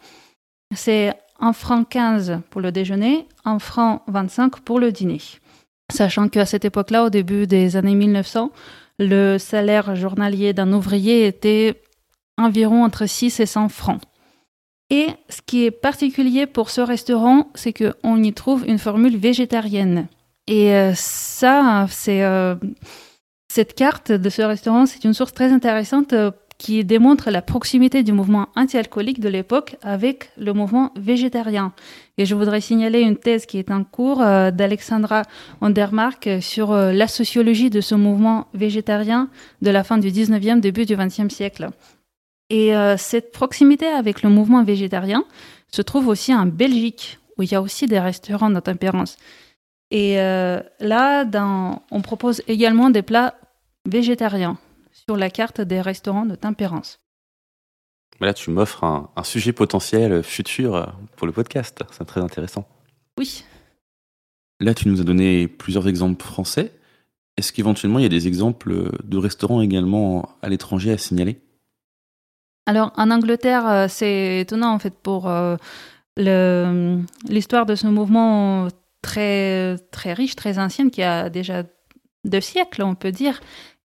[0.74, 5.20] C'est un franc 15 pour le déjeuner, un franc 25 pour le dîner.
[5.92, 8.50] Sachant qu'à cette époque-là, au début des années 1900,
[8.98, 11.82] le salaire journalier d'un ouvrier était
[12.38, 14.00] environ entre 6 et 100 francs.
[14.88, 20.06] Et ce qui est particulier pour ce restaurant, c'est qu'on y trouve une formule végétarienne.
[20.46, 22.56] Et euh, ça, c'est euh,
[23.48, 28.02] cette carte de ce restaurant, c'est une source très intéressante euh, qui démontre la proximité
[28.02, 31.72] du mouvement anti-alcoolique de l'époque avec le mouvement végétarien.
[32.18, 35.22] Et je voudrais signaler une thèse qui est en cours d'Alexandra
[35.62, 39.30] Ondermark sur la sociologie de ce mouvement végétarien
[39.62, 41.70] de la fin du 19e, début du 20e siècle.
[42.52, 45.24] Et euh, cette proximité avec le mouvement végétarien
[45.68, 49.16] se trouve aussi en Belgique, où il y a aussi des restaurants de tempérance.
[49.90, 51.24] Et euh, là,
[51.90, 53.34] on propose également des plats
[53.86, 54.58] végétariens
[54.92, 57.01] sur la carte des restaurants de tempérance.
[58.22, 61.82] Là, tu m'offres un, un, sujet potentiel futur pour le podcast.
[61.90, 62.66] C'est très intéressant.
[63.18, 63.44] Oui.
[64.60, 66.72] Là, tu nous as donné plusieurs exemples français.
[67.36, 71.40] Est-ce qu'éventuellement, il y a des exemples de restaurants également à l'étranger à signaler?
[72.66, 75.56] Alors en Angleterre, euh, c'est étonnant en fait pour euh,
[76.16, 78.68] l'histoire de ce mouvement
[79.02, 81.64] très très riche, très ancien, qui a déjà
[82.24, 83.40] deux siècles, on peut dire.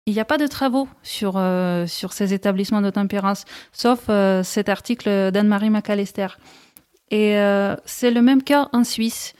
[0.06, 4.10] Il n'y a pas de travaux sur, euh, ces établissements de tempérance, sauf
[4.42, 6.28] cet article d'Anne-Marie McAllister.
[7.10, 7.34] Et
[7.84, 9.34] c'est le même cas en Suisse.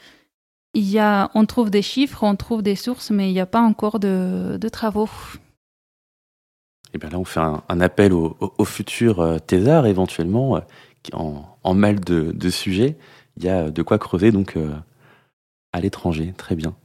[0.75, 3.45] Il y a, on trouve des chiffres, on trouve des sources, mais il n'y a
[3.45, 5.05] pas encore de, travaux.
[5.05, 10.59] Et eh bien là, on fait un, appel au, futur euh, thésard, éventuellement, euh,
[11.13, 12.97] en, en, mal de, de, sujets.
[13.37, 14.73] Il y a de quoi creuser donc euh,
[15.73, 16.33] à l'étranger.
[16.37, 16.75] Très bien.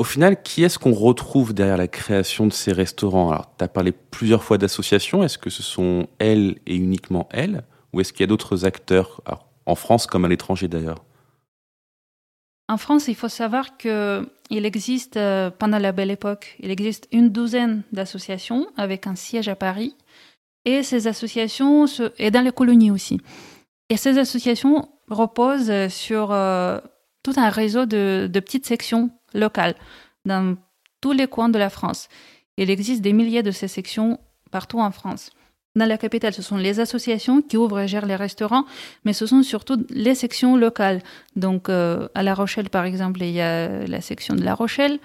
[0.00, 3.32] Au final, qui est-ce qu'on retrouve derrière la création de ces restaurants?
[3.32, 5.22] Alors, tu as parlé plusieurs fois d'associations.
[5.22, 7.64] Est-ce que ce sont elles et uniquement elles?
[7.92, 9.20] Ou est-ce qu'il y a d'autres acteurs,
[9.66, 11.04] en France comme à l'étranger d'ailleurs?
[12.70, 17.28] En France, il faut savoir qu'il existe, euh, pendant la belle époque, il existe une
[17.28, 19.94] douzaine d'associations avec un siège à Paris.
[20.64, 21.84] Et ces associations,
[22.16, 23.20] et dans les colonies aussi.
[23.90, 26.80] Et ces associations reposent sur euh,
[27.22, 29.74] tout un réseau de, de petites sections locales
[30.24, 30.56] dans
[31.00, 32.08] tous les coins de la France.
[32.56, 34.18] Il existe des milliers de ces sections
[34.50, 35.30] partout en France.
[35.76, 38.64] Dans la capitale, ce sont les associations qui ouvrent et gèrent les restaurants,
[39.04, 41.00] mais ce sont surtout les sections locales.
[41.36, 44.98] Donc, euh, à La Rochelle, par exemple, il y a la section de La Rochelle.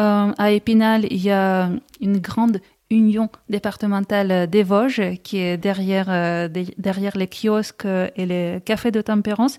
[0.00, 6.06] Euh, à Épinal, il y a une grande union départementale des Vosges qui est derrière,
[6.08, 6.48] euh,
[6.78, 9.58] derrière les kiosques et les cafés de tempérance,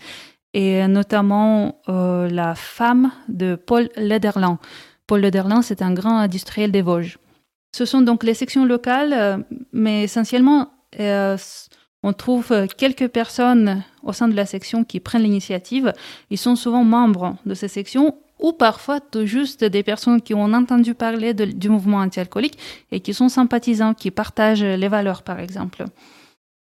[0.58, 4.58] et notamment la femme de Paul Lederland.
[5.06, 7.20] Paul Lederland, c'est un grand industriel des Vosges.
[7.72, 9.38] Ce sont donc les sections locales, euh,
[9.72, 11.38] mais essentiellement, euh,
[12.02, 15.94] on trouve quelques personnes au sein de la section qui prennent l'initiative.
[16.32, 20.96] Ils sont souvent membres de ces sections ou parfois juste des personnes qui ont entendu
[20.96, 22.58] parler du mouvement anti-alcoolique
[22.92, 25.86] et qui sont sympathisants, qui partagent les valeurs, par exemple.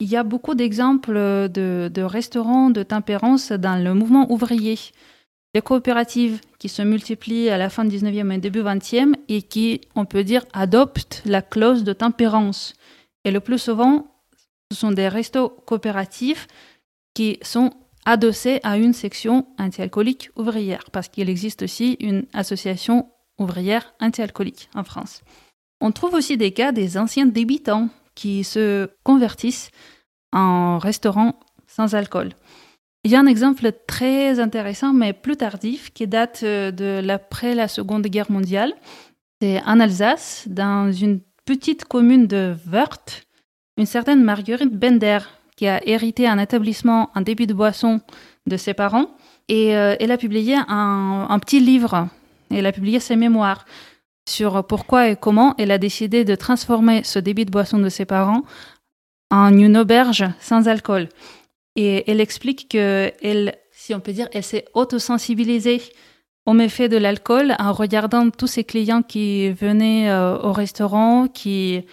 [0.01, 1.15] Il y a beaucoup d'exemples
[1.49, 4.79] de, restaurants de tempérance dans le mouvement ouvrier
[5.55, 9.81] les coopératives qui se multiplient à la fin du 19e et début 20e et qui,
[9.97, 12.75] on peut dire, adoptent la clause de tempérance.
[13.25, 14.07] Et le plus souvent,
[14.71, 16.47] ce sont des restos coopératifs
[17.15, 17.73] qui sont
[18.05, 23.09] adossés à une section anti-alcoolique ouvrière, parce qu'il existe aussi une association
[23.39, 25.23] ouvrière anti-alcoolique en France.
[25.81, 29.71] On trouve aussi des cas des anciens débitants qui se convertissent
[30.33, 32.31] en restaurant sans alcool.
[33.05, 37.55] Il y a un exemple très intéressant, mais plus tardif, qui date euh, de l'après
[37.55, 38.73] la Seconde Guerre mondiale.
[39.41, 43.23] C'est en Alsace, dans une petite commune de Wörth,
[43.77, 45.21] une certaine Marguerite Bender,
[45.57, 48.01] qui a hérité un établissement en débit de boisson
[48.49, 49.11] de ses parents,
[49.47, 52.09] et euh, elle a publié un, un petit livre.
[52.51, 53.65] Elle a publié ses mémoires
[54.29, 58.05] sur pourquoi et comment elle a décidé de transformer ce débit de boisson de ses
[58.05, 58.43] parents
[59.31, 61.09] en une auberge sans alcool.
[61.77, 65.81] Et elle explique que elle, si on peut dire, elle s'est autosensibilisée
[66.47, 71.85] au méfait de l'alcool en regardant tous ses clients qui venaient euh, au restaurant, qui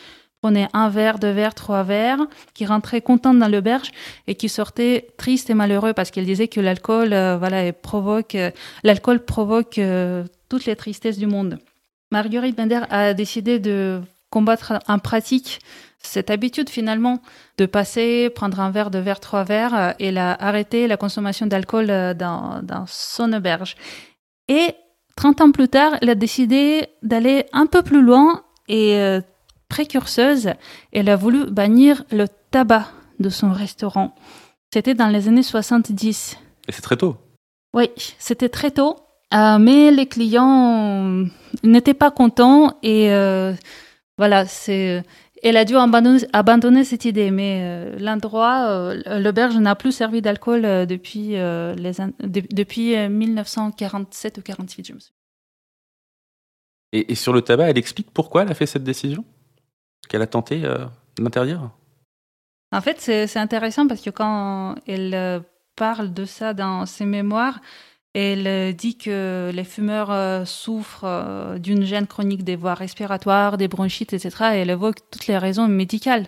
[0.42, 3.92] prenaient un verre, deux verres, trois verres, qui rentraient contents dans l'auberge
[4.28, 8.50] et qui sortaient tristes et malheureux parce qu'elle disait que l'alcool, euh, voilà, provoque, euh,
[8.84, 9.80] l'alcool provoque
[10.48, 11.60] toutes les tristesses du monde.
[12.16, 15.60] Marguerite Bender a décidé de combattre en pratique
[16.00, 17.22] cette habitude finalement
[17.58, 21.90] de passer, prendre un verre, deux verres, trois verres, et a arrêté la consommation d'alcool
[21.90, 23.76] euh, dans, son auberge.
[24.48, 24.76] Et
[25.18, 29.20] 30 ans plus tard, elle a décidé d'aller un peu plus loin et euh,
[29.68, 30.52] précurseuse,
[30.94, 32.88] elle a voulu bannir le tabac
[33.20, 34.16] de son restaurant.
[34.74, 36.38] C'était dans les années 70.
[36.70, 37.18] Et c'est très tôt?
[37.74, 39.05] Oui, c'était très tôt.
[39.36, 41.26] Euh, mais les clients
[41.64, 43.54] n'étaient pas contents et euh,
[44.18, 45.04] voilà, c'est.
[45.44, 51.34] Elle a dû abandonner, cette idée, mais euh, l'endroit, l'auberge n'a plus servi d'alcool depuis,
[51.34, 55.16] les, depuis 1947 ou 48, je me souviens.
[56.94, 59.24] Et, et, sur le tabac, elle explique pourquoi elle a fait cette décision?
[60.10, 60.64] Qu'elle a tenté
[61.18, 61.70] d'interdire?
[62.72, 65.44] En fait, c'est intéressant parce que quand elle
[65.76, 67.60] parle de ça dans ses mémoires,
[68.16, 73.58] elle euh, dit que les fumeurs euh, souffrent euh, d'une gêne chronique des voies respiratoires,
[73.58, 74.30] des bronchites, etc.
[74.54, 76.26] Et elle évoque toutes les raisons médicales.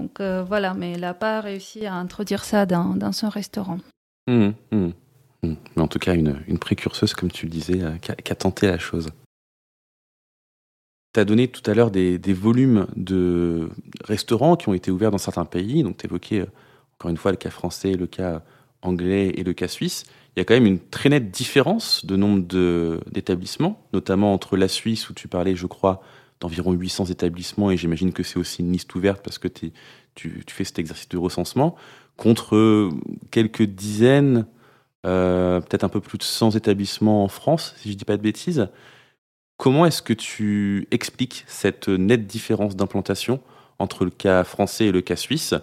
[0.00, 3.78] Donc voilà, mais elle n'a pas réussi à introduire ça dans, son restaurant.
[4.28, 4.90] Mmh, mmh,
[5.42, 5.54] mmh.
[5.76, 9.10] Mais en tout cas, une, précurseuse, comme tu le disais, qui a, tenté la chose.
[11.12, 13.68] Tu as donné tout à l'heure des, des, volumes de
[14.02, 15.82] restaurants qui ont été ouverts dans certains pays.
[15.82, 16.46] Donc tu évoquais
[16.94, 18.42] encore une fois le cas français, le cas
[18.80, 20.04] anglais et le cas suisse
[20.36, 22.44] il y a quand même une très nette différence de nombre
[23.10, 26.02] d'établissements, notamment entre la Suisse, où tu parlais, je crois,
[26.40, 29.72] d'environ 800 établissements, et j'imagine que c'est aussi une liste ouverte parce que tu,
[30.48, 31.74] fais cet exercice de recensement,
[32.16, 32.90] contre
[33.30, 34.46] quelques dizaines,
[35.06, 38.16] euh, peut-être un peu plus de 100 établissements en France, si je ne dis pas
[38.16, 38.68] de bêtises.
[39.56, 43.40] Comment est-ce que tu expliques cette nette différence d'implantation
[43.78, 45.54] entre le cas français et le cas suisse?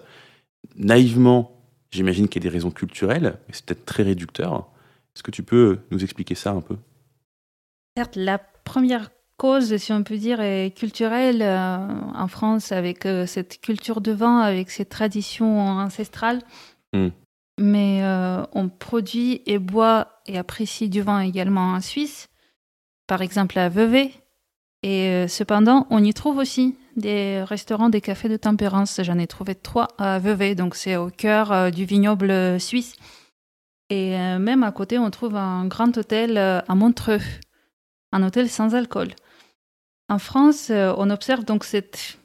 [0.76, 1.57] Naïvement,
[1.90, 4.68] J'imagine qu'il y a des raisons culturelles, mais c'est peut-être très réducteur.
[5.14, 6.76] Est-ce que tu peux nous expliquer ça un peu?
[7.96, 11.78] Certes, la première cause, si on peut dire, est culturelle euh,
[12.14, 16.42] en France, avec euh, cette culture de vin, avec ces traditions ancestrales.
[16.92, 17.08] Hmm.
[17.58, 22.28] Mais euh, on produit et boit et apprécie du vin également en Suisse,
[23.06, 24.12] par exemple à Vevey.
[24.84, 29.00] Et cependant, on y trouve aussi des restaurants, des cafés de tempérance.
[29.02, 32.94] J'en ai trouvé trois à Vevey, donc c'est au cœur euh, du vignoble suisse.
[33.90, 37.20] Et euh, même à côté, on trouve un grand hôtel euh, à Montreux,
[38.12, 39.08] un hôtel sans alcool.
[40.10, 42.18] En France, on observe donc cette,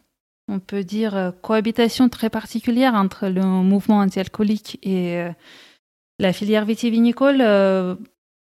[0.48, 5.22] on peut dire, cohabitation très particulière entre le mouvement anti-alcoolique et
[6.18, 7.40] la filière vitivinicole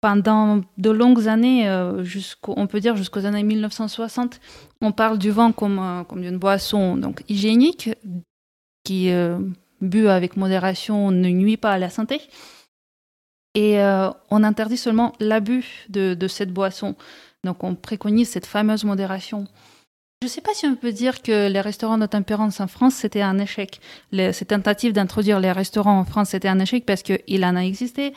[0.02, 2.04] pendant de longues années, euh,
[2.48, 4.40] on peut dire jusqu'aux années 1960,
[4.82, 7.90] on parle du vin comme, euh, comme d'une boisson donc hygiénique
[8.84, 9.40] qui, euh,
[9.82, 12.22] bu avec modération, ne nuit pas à la santé.
[13.58, 13.78] Et
[14.32, 16.98] on interdit seulement l'abus de, de, cette boisson.
[17.46, 19.48] Donc on préconise cette fameuse modération.
[20.22, 22.96] Je ne sais pas si on peut dire que les restaurants de tempérance en France,
[22.96, 23.80] c'était un échec.
[24.12, 28.14] cette tentative d'introduire les restaurants en France, c'était un échec parce qu'il en a existé.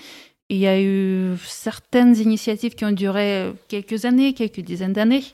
[0.50, 5.24] Il y a eu certaines initiatives qui ont duré quelques années, quelques dizaines d'années.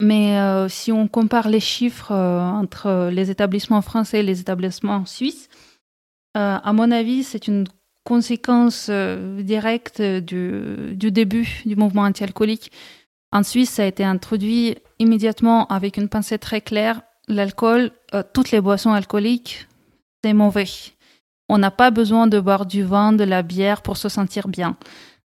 [0.00, 5.06] Mais euh, si on compare les chiffres euh, entre les établissements français et les établissements
[5.06, 5.48] suisses,
[6.36, 7.66] euh, à mon avis, c'est une
[8.04, 12.70] conséquence directe du, du, début du mouvement anti-alcoolique.
[13.32, 17.00] En Suisse, ça a été introduit immédiatement avec une pensée très claire.
[17.26, 17.90] L'alcool,
[18.32, 19.66] toutes les boissons alcooliques,
[20.22, 20.66] c'est mauvais.
[21.48, 24.76] On n'a pas besoin de boire du vin, de la bière pour se sentir bien.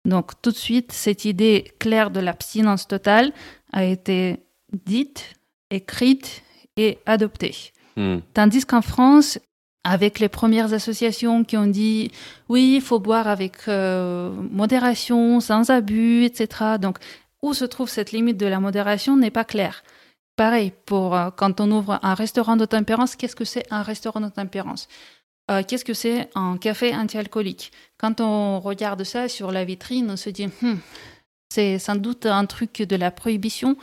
[0.06, 3.32] Donc tout de suite, cette idée claire de l'abstinence totale
[3.73, 4.39] a été
[4.86, 5.34] dite,
[5.69, 6.43] écrite
[6.77, 7.56] et adoptée.
[7.97, 8.19] Hmm.
[8.34, 9.39] Tandis qu'en France,
[9.84, 12.12] avec les premières associations qui ont dit
[12.49, 16.75] oui, il faut boire avec euh, modération, sans abus, etc.
[16.80, 16.97] Donc
[17.41, 19.84] où se trouve cette limite de la modération n'est pas clair.
[20.36, 24.21] Pareil, pour euh, quand on ouvre un restaurant de tempérance, qu'est-ce que c'est un restaurant
[24.21, 24.88] de tempérance?
[25.51, 27.71] Euh, Qu'est-ce que c'est un café anti-alcoolique?
[27.97, 30.75] Quand on regarde ça sur la vitrine, on se dit, hmm,
[31.49, 33.77] c'est sans doute un truc de la prohibition,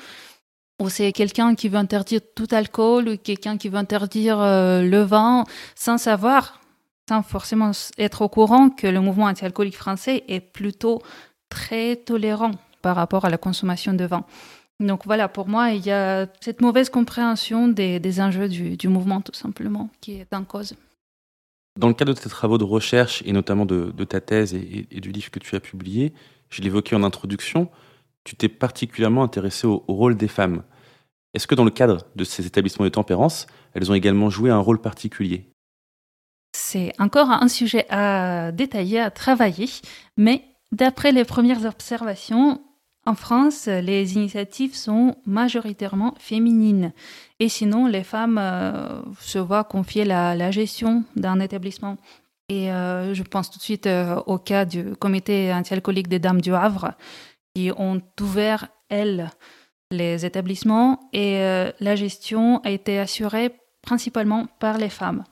[0.81, 5.03] ou c'est quelqu'un qui veut interdire tout alcool, ou quelqu'un qui veut interdire euh, le
[5.03, 6.61] vin, sans savoir,
[7.09, 11.03] sans forcément être au courant que le mouvement anti-alcoolique français est plutôt
[11.49, 14.25] très tolérant par rapport à la consommation de vin.
[14.81, 19.35] Donc voilà, pour moi, il y a cette mauvaise compréhension des, enjeux du, mouvement, tout
[19.35, 20.75] simplement, qui est en cause.
[21.77, 25.11] Dans le cadre de tes travaux de recherche, et notamment de, ta thèse et, du
[25.11, 26.13] livre que tu as publié,
[26.49, 27.69] je l'évoquais en introduction,
[28.23, 30.63] tu t'es particulièrement intéressé au, rôle des femmes.
[31.35, 34.59] Est-ce que dans le cadre de ces établissements de tempérance, elles ont également joué un
[34.59, 35.51] rôle particulier?
[36.57, 39.69] C'est encore un sujet à détailler, à travailler,
[40.17, 42.63] mais d'après les premières observations,
[43.07, 46.93] en France, les initiatives sont majoritairement féminines.
[47.39, 51.99] Et sinon, les femmes euh, se voient confier la, gestion d'un établissement.
[52.49, 56.41] Et euh, je pense tout de suite euh, au cas du comité anti-alcoolique des Dames
[56.41, 56.93] du Havre,
[57.55, 59.31] qui ont ouvert, elles,
[59.91, 61.11] les établissements.
[61.13, 61.39] Et
[61.81, 65.25] la gestion a été assurée principalement par les femmes.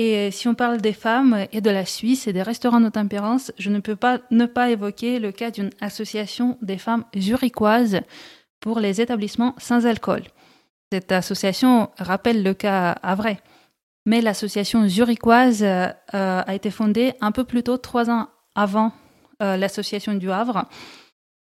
[0.00, 3.50] Et si on parle des femmes et de la Suisse et des restaurants de tempérance,
[3.58, 8.00] je ne peux pas ne pas évoquer le cas d'une association des femmes zurichoises
[8.60, 10.22] pour les établissements sans alcool.
[10.92, 13.40] Cette association rappelle le cas à vrai.
[14.06, 18.92] Mais l'association zurichoise euh, a été fondée un peu plus tôt, trois ans avant
[19.42, 20.64] euh, l'association du Havre.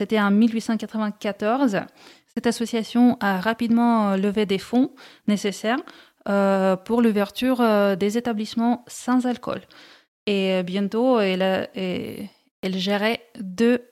[0.00, 1.80] C'était en 1894.
[2.34, 4.90] Cette association a rapidement levé des fonds
[5.28, 5.82] nécessaires euh,
[6.84, 9.60] pour l'ouverture euh, des établissements sans alcool.
[10.26, 13.82] Et euh, bientôt, elle, elle gérait deux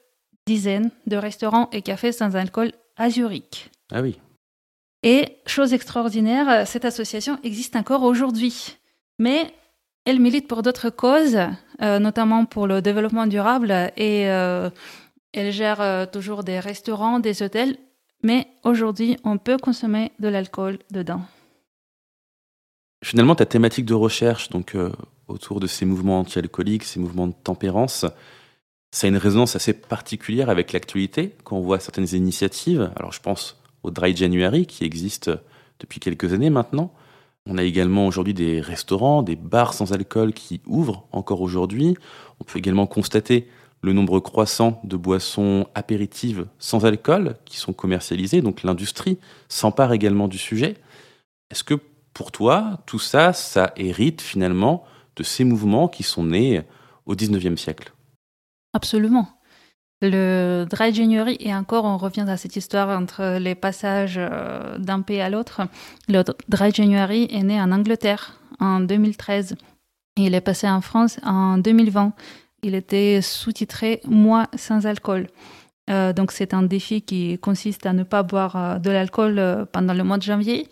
[0.47, 3.71] dizaines de restaurants et cafés sans alcool à Zurich.
[3.93, 4.19] Ah oui.
[5.03, 8.79] Et chose extraordinaire, cette association existe encore aujourd'hui.
[9.19, 9.53] Mais
[10.05, 11.39] elle milite pour d'autres causes,
[11.81, 17.77] notamment pour le développement durable, et elle gère toujours des restaurants, des hôtels.
[18.23, 21.21] Mais aujourd'hui, on peut consommer de l'alcool dedans.
[23.05, 24.91] Finalement, ta thématique de recherche, donc euh,
[25.29, 28.07] autour de ces mouvements anti-alcooliques, ces mouvements de tempérance,
[28.93, 32.91] ça a une résonance assez particulière avec l'actualité quand on voit certaines initiatives.
[32.97, 35.31] Alors, je pense au Dry January qui existe
[35.81, 36.95] depuis quelques années maintenant.
[37.45, 41.99] On a également aujourd'hui des restaurants, des bars sans alcool qui ouvrent encore aujourd'hui.
[42.41, 43.51] On peut également constater
[43.83, 48.41] le nombre croissant de boissons apéritives sans alcool qui sont commercialisées.
[48.41, 49.19] Donc l'industrie
[49.51, 50.79] s'empare également du sujet.
[51.51, 51.75] Est-ce que
[52.15, 54.85] pour toi, tout ça, ça hérite finalement
[55.17, 56.63] de ces mouvements qui sont nés
[57.07, 57.93] au 19e siècle.
[58.73, 59.29] Absolument.
[60.01, 65.01] Le Dry January, et encore on revient à cette histoire entre les passages euh, d'un
[65.01, 65.63] pays à l'autre,
[66.09, 69.57] le Dry January est né en Angleterre en 2013.
[70.17, 72.13] Il est passé en France en 2020.
[72.63, 75.29] Il était sous-titré Moi sans alcool.
[75.91, 79.95] Euh, donc c'est un défi qui consiste à ne pas boire euh, de l'alcool pendant
[79.95, 80.69] le mois de janvier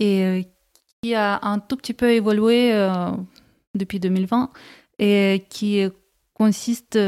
[0.00, 0.48] et
[1.02, 3.10] qui a un tout petit peu évolué euh,
[3.74, 4.50] depuis 2020
[4.98, 5.84] et qui
[6.34, 6.98] consiste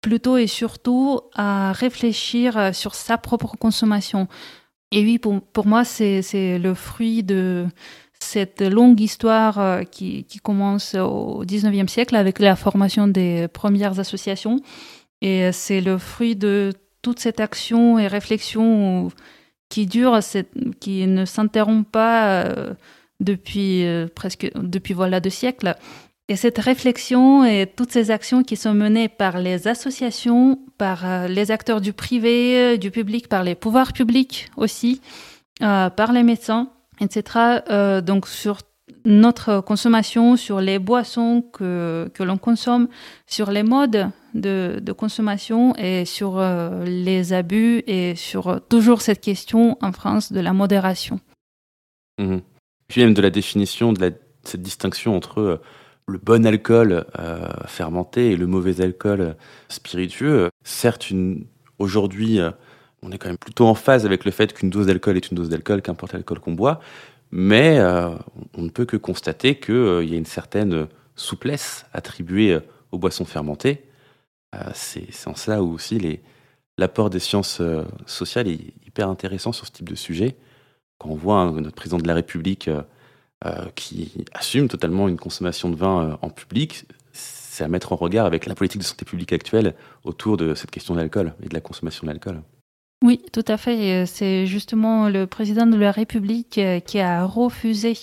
[0.00, 4.28] plutôt et surtout à réfléchir sur sa propre consommation.
[4.92, 6.22] Et oui, pour, moi, c'est
[6.58, 7.66] le fruit de
[8.20, 14.00] cette longue histoire euh, qui, qui, commence au 19e siècle avec la formation des premières
[14.00, 14.60] associations.
[15.20, 19.08] Et c'est le fruit de toute cette action et réflexion
[19.68, 20.18] qui dure,
[20.80, 22.52] qui ne s'interrompt pas.
[23.20, 25.74] Depuis euh, presque depuis voilà deux siècles.
[26.28, 31.26] Et cette réflexion et toutes ces actions qui sont menées par les associations, par euh,
[31.26, 35.00] les acteurs du privé, euh, du public, par les pouvoirs publics aussi,
[35.58, 37.60] par les médecins, etc.
[38.00, 38.58] donc sur
[39.04, 42.86] notre consommation, sur les boissons que, que l'on consomme,
[43.26, 46.40] sur les modes de, de consommation et sur
[46.84, 51.18] les abus et sur toujours cette question en France de la modération.
[52.20, 52.38] Mmh
[52.88, 54.12] puis même de la définition de
[54.42, 55.60] cette distinction entre euh,
[56.06, 59.36] le bon alcool euh, fermenté et le mauvais alcool
[59.68, 60.48] spiritueux.
[60.64, 61.12] Certes,
[61.78, 62.50] aujourd'hui, euh,
[63.02, 65.36] on est quand même plutôt en phase avec le fait qu'une dose d'alcool est une
[65.36, 66.80] dose d'alcool, qu'importe l'alcool qu'on boit,
[67.30, 67.78] mais
[68.54, 72.58] on ne peut que constater qu'il y a une certaine souplesse attribuée
[72.90, 73.84] aux boissons fermentées.
[74.74, 76.20] C'est en ça où aussi
[76.76, 77.62] l'apport des sciences
[78.06, 80.36] sociales est hyper intéressant sur ce type de sujet
[80.98, 82.82] quand on voit notre président de la République euh,
[83.46, 87.96] euh, qui assume totalement une consommation de vin euh, en public, c'est à mettre en
[87.96, 89.74] regard avec la politique de santé publique actuelle
[90.04, 92.42] autour de cette question de l'alcool et de la consommation de l'alcool.
[93.02, 94.06] Oui, tout à fait.
[94.06, 97.94] C'est justement le président de la République euh, qui a refusé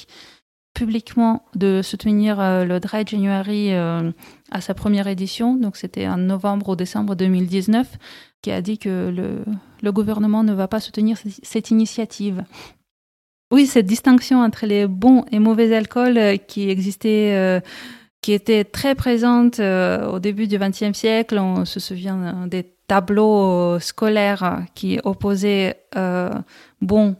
[0.73, 4.11] publiquement de soutenir euh, le Dry January euh,
[4.51, 5.55] à sa première édition.
[5.55, 7.97] Donc c'était en novembre ou décembre 2019,
[8.41, 9.43] qui a dit que
[9.81, 12.43] le gouvernement ne va pas soutenir cette initiative.
[13.51, 17.61] Oui, cette distinction entre les bons et mauvais alcools qui existait
[18.21, 21.37] qui était très présente au début du XXe siècle.
[21.37, 26.29] On se souvient des tableaux scolaires qui opposaient euh,
[26.81, 27.15] bons,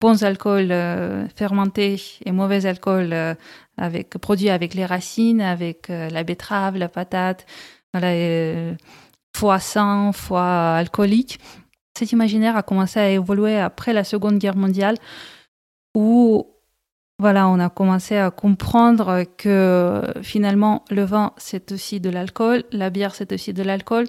[0.00, 3.34] bons alcools euh, fermentés et mauvais alcools euh,
[3.76, 7.46] avec, produits avec les racines, avec la betterave, la patate,
[7.92, 8.74] voilà,
[9.36, 11.40] foie sain, foie alcoolique.
[11.96, 14.96] Cet imaginaire a commencé à évoluer après la Seconde Guerre mondiale
[15.94, 16.46] où
[17.20, 22.90] voilà, on a commencé à comprendre que finalement le vin c'est aussi de l'alcool, la
[22.90, 24.06] bière c'est aussi de l'alcool.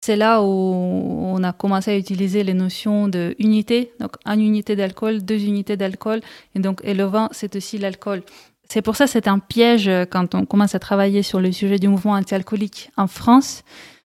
[0.00, 4.76] C'est là où on a commencé à utiliser les notions de unité, donc une unité
[4.76, 6.20] d'alcool, deux unités d'alcool,
[6.54, 8.22] et donc et le vin, c'est aussi l'alcool.
[8.70, 11.88] C'est pour ça c'est un piège quand on commence à travailler sur le sujet du
[11.88, 13.62] mouvement anti-alcoolique en France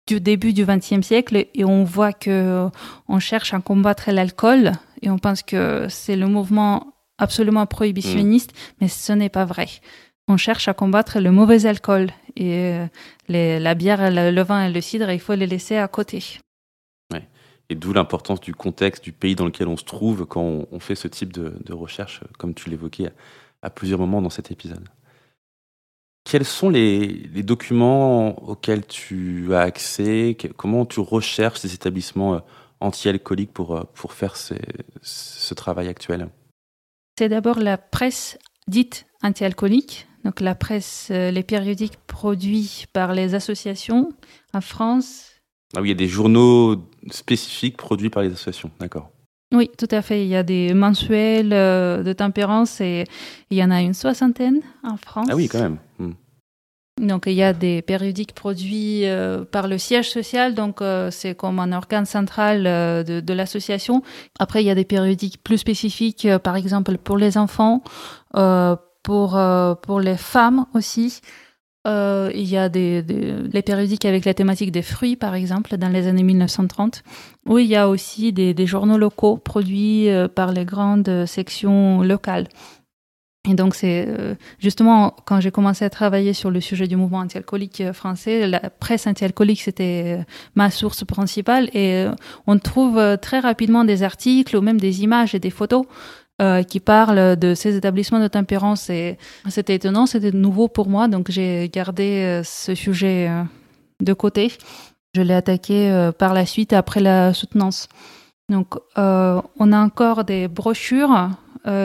[0.09, 1.47] du début du XXe siècle.
[1.55, 2.69] Et on voit que
[3.09, 4.73] on cherche à combattre l'alcool.
[5.03, 8.75] Et on pense que c'est le mouvement absolument prohibitionniste, mmh.
[8.81, 9.69] mais ce n'est pas vrai
[10.29, 12.11] on cherche à combattre le mauvais alcool.
[12.37, 12.87] Et euh,
[13.29, 16.23] la bière, le, vin et le cidre, il faut les laisser à côté.
[17.71, 20.95] Et d'où l'importance du contexte du pays dans lequel on se trouve quand on, fait
[20.95, 23.11] ce type de, recherche, comme tu l'évoquais
[23.61, 24.89] à, plusieurs moments dans cet épisode.
[26.25, 30.35] Quels sont les, documents auxquels tu as accès?
[30.57, 32.41] Comment tu recherches ces établissements euh,
[32.81, 36.31] anti-alcooliques pour, euh, pour faire ce travail actuel?
[37.19, 38.39] C'est d'abord la presse
[38.69, 44.13] dite anti-alcoolique, donc la presse, euh, les périodiques produits par les associations
[44.55, 45.33] en France.
[45.77, 46.77] Ah oui, il y a des journaux
[47.11, 49.11] spécifiques produits par les associations, d'accord.
[49.53, 50.23] Oui, tout à fait.
[50.23, 53.03] Il y a des mensuels euh, de tempérance et
[53.51, 55.27] il y en a une soixantaine en France.
[55.29, 55.79] Ah oui, quand même.
[55.99, 56.13] Hmm.
[57.01, 61.59] Donc il y a des périodiques produits euh, par le siège social, donc c'est comme
[61.61, 62.65] un organe central
[63.05, 64.03] de, de l'association.
[64.39, 67.83] Après il y a des périodiques plus spécifiques, par exemple pour les enfants,
[69.09, 71.21] pour, euh, pour les femmes aussi.
[71.87, 75.89] Euh, il y a des, les périodiques avec la thématique des fruits, par exemple, dans
[75.89, 77.03] les années 1930,
[77.47, 82.03] où il y a aussi des, des journaux locaux produits euh, par les grandes sections
[82.03, 82.49] locales.
[83.49, 84.07] Et donc, c'est
[84.59, 89.07] justement quand j'ai commencé à travailler sur le sujet du mouvement anti-alcoolique français, la presse
[89.07, 90.19] anti-alcoolique, c'était
[90.55, 91.71] ma source principale.
[91.73, 92.07] Et
[92.47, 95.87] on trouve très rapidement des articles ou même des images et des photos
[96.41, 98.91] euh, qui parle de ces établissements de tempérance.
[98.91, 99.19] Et
[99.49, 103.43] c'était étonnant, c'était nouveau pour moi, donc j'ai gardé euh, ce sujet euh,
[103.99, 104.53] de côté.
[105.17, 107.89] Je l'ai attaqué par la suite après la soutenance.
[108.49, 111.31] Donc, on a encore des brochures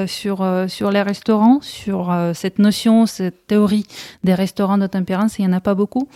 [0.07, 3.85] sur, sur les restaurants, sur cette notion, cette théorie
[4.23, 5.39] des restaurants de tempérance.
[5.39, 6.07] Il n'y en a pas beaucoup.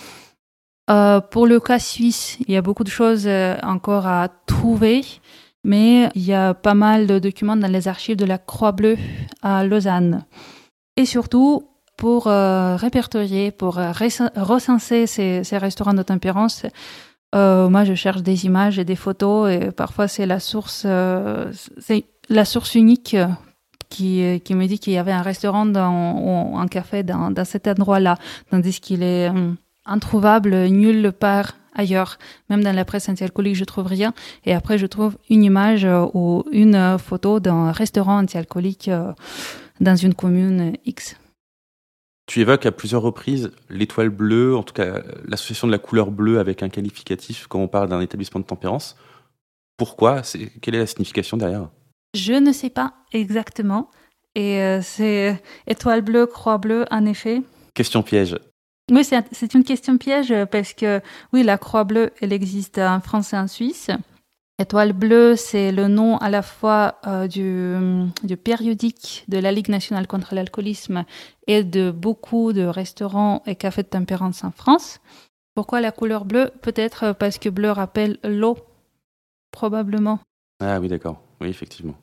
[0.88, 3.28] pour le cas suisse, il y a beaucoup de choses
[3.64, 5.04] encore à trouver
[5.68, 8.98] mais il y a pas mal de documents dans les archives de la Croix-Bleue
[9.42, 10.24] à Lausanne.
[10.96, 13.92] Et surtout, pour euh, répertorier, pour euh,
[14.36, 16.66] recenser ces, restaurants de tempérance,
[17.36, 20.88] euh, moi je cherche des images et des photos et parfois c'est la source,
[21.80, 23.18] c'est la source unique
[23.90, 28.18] qui, qui me dit qu'il y avait un restaurant ou un café dans, cet endroit-là,
[28.52, 29.32] tandis qu'il est
[29.86, 32.18] introuvable nulle part ailleurs.
[32.50, 34.14] Même dans la presse anti-alcoolique, je trouve rien.
[34.46, 39.14] Et après, je trouve une image euh, ou une euh, photo d'un restaurant anti-alcoolique euh,
[39.80, 41.16] dans une commune X.
[42.26, 46.40] Tu évoques à plusieurs reprises l'étoile bleue, en tout cas l'association de la couleur bleue
[46.40, 48.98] avec un qualificatif quand on parle d'un établissement de tempérance.
[49.78, 50.24] Pourquoi?
[50.62, 51.70] Quelle est la signification derrière?
[52.14, 53.90] Je ne sais pas exactement.
[54.36, 57.42] Et c'est étoile bleue, croix bleue, en effet.
[57.74, 58.38] Question piège.
[58.90, 61.02] Oui, c'est une question piège parce que,
[61.34, 63.92] oui, la Croix bleue, elle existe en France et en Suisse.
[64.60, 67.76] Étoile bleue, c'est le nom à la fois euh, du,
[68.24, 71.04] du, périodique de la Ligue nationale contre l'alcoolisme
[71.46, 75.00] et de beaucoup de restaurants et cafés de tempérance en France.
[75.54, 76.50] Pourquoi la couleur bleue?
[76.62, 78.58] Peut-être parce que bleu rappelle l'eau,
[79.52, 80.20] probablement.
[80.60, 81.22] Ah oui, d'accord.
[81.42, 81.96] Oui, effectivement.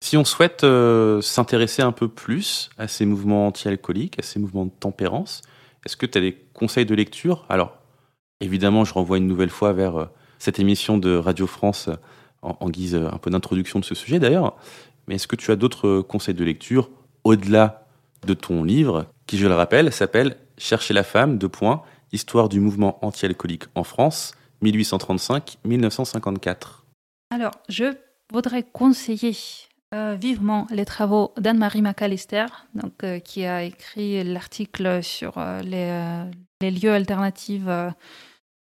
[0.00, 4.64] Si on souhaite euh, s'intéresser un peu plus à ces mouvements anti-alcooliques, à ces mouvements
[4.66, 5.42] de tempérance,
[5.84, 7.44] est-ce que tu as des conseils de lecture?
[7.48, 7.76] Alors,
[8.40, 10.06] évidemment, je renvoie une nouvelle fois vers euh,
[10.38, 11.90] cette émission de Radio France
[12.42, 14.56] en, guise euh, un peu d'introduction de ce sujet d'ailleurs.
[15.06, 16.90] Mais est-ce que tu as d'autres conseils de lecture
[17.24, 17.86] au-delà
[18.26, 22.58] de ton livre, qui, je le rappelle, s'appelle Chercher la femme, deux points, Histoire du
[22.58, 24.32] mouvement anti-alcoolique en France,
[24.62, 26.87] 1835-1954
[27.30, 27.84] Alors, je
[28.32, 29.36] voudrais conseiller
[29.92, 36.24] vivement les travaux d'Anne-Marie McAllister, donc, qui a écrit l'article sur les,
[36.60, 37.66] les, lieux alternatifs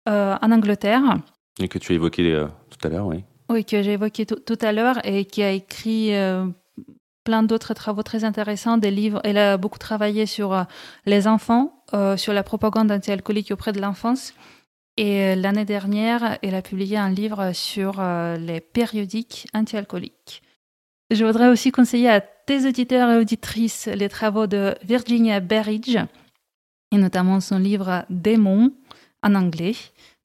[0.07, 1.18] en Angleterre.
[1.61, 3.24] Et que tu as évoqué tout à l'heure, oui.
[3.50, 6.14] Oui, que j'ai évoqué tout à l'heure et qui a écrit
[7.24, 9.20] plein d'autres travaux très intéressants, des livres.
[9.24, 10.64] Elle a beaucoup travaillé sur euh,
[11.07, 14.34] les enfants, euh, sur la propagande anti-alcoolique auprès de l'enfance.
[14.97, 18.03] Et euh, l'année dernière, elle a publié un livre sur
[18.38, 20.43] les périodiques anti-alcooliques.
[21.11, 25.99] Je voudrais aussi conseiller à tes auditeurs et auditrices les travaux de Virginia Berridge,
[26.90, 28.72] et notamment son livre Démons,
[29.22, 29.74] en anglais,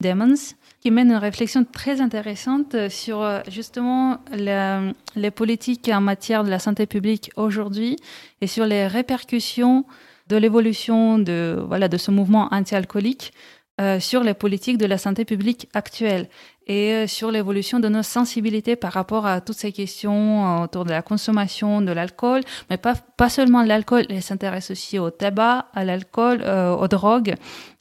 [0.00, 0.34] Demons,
[0.80, 6.58] qui mène une réflexion très intéressante sur euh, justement les politiques en matière de la
[6.58, 7.96] santé publique aujourd'hui
[8.40, 9.84] et sur les répercussions
[10.28, 13.32] de l'évolution de, voilà, de ce mouvement anti-alcoolique
[13.80, 16.28] euh, sur les politiques de la santé publique actuelle
[16.66, 20.90] et euh, sur l'évolution de nos sensibilités par rapport à toutes ces questions autour de
[20.90, 25.84] la consommation de l'alcool, mais pas, pas seulement l'alcool, elle s'intéresse aussi au tabac, à
[25.84, 27.34] l'alcool, aux drogues,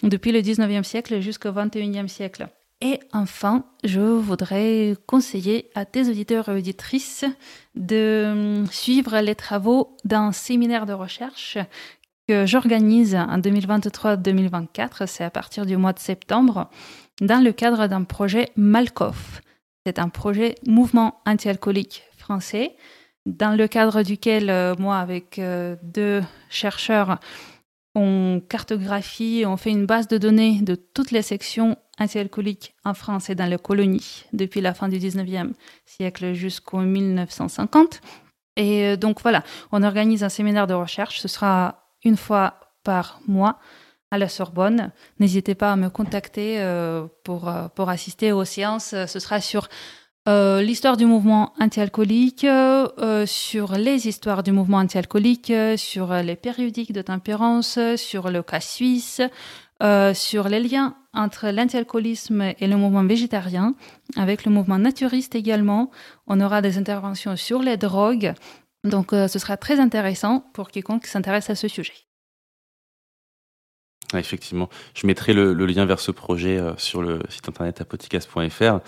[0.04, 2.48] depuis le 19e siècle jusqu'au 21e siècle.
[2.80, 7.26] Et enfin, je voudrais conseiller à tes auditeurs et auditrices
[7.74, 11.58] de suivre les travaux d'un séminaire de recherche
[12.28, 16.70] que j'organise en 2023-2024, c'est à partir du mois de septembre,
[17.22, 19.42] dans le cadre d'un projet Malkoff.
[19.86, 22.76] C'est un projet mouvement anti-alcoolique français,
[23.26, 27.20] dans le cadre duquel euh, moi, avec euh, deux chercheurs,
[27.96, 33.30] on cartographie, on fait une base de données de toutes les sections anti-alcooliques en France
[33.30, 35.54] et dans les colonies depuis la fin du 19e
[35.86, 38.02] siècle jusqu'au 1950.
[38.56, 41.20] Et euh, donc voilà, on organise un séminaire de recherche.
[41.20, 43.60] Ce sera une fois par mois
[44.12, 44.92] à la Sorbonne.
[45.20, 48.96] N'hésitez pas à me contacter euh, pour, euh, pour assister aux séances.
[49.08, 49.68] Ce sera sur
[50.30, 52.46] l'histoire du mouvement anti-alcoolique,
[53.26, 59.22] sur les histoires du mouvement anti-alcoolique, sur les périodiques de tempérance, sur le cas suisse,
[60.14, 63.74] sur les liens entre l'anti-alcoolisme et le mouvement végétarien,
[64.18, 65.92] avec le mouvement naturiste également.
[66.28, 68.34] On aura des interventions sur les drogues.
[68.84, 71.94] Donc euh, ce sera très intéressant pour quiconque s'intéresse à ce sujet.
[74.14, 78.80] effectivement, je mettrai le, lien vers ce projet euh, sur le site internet apoticas.fr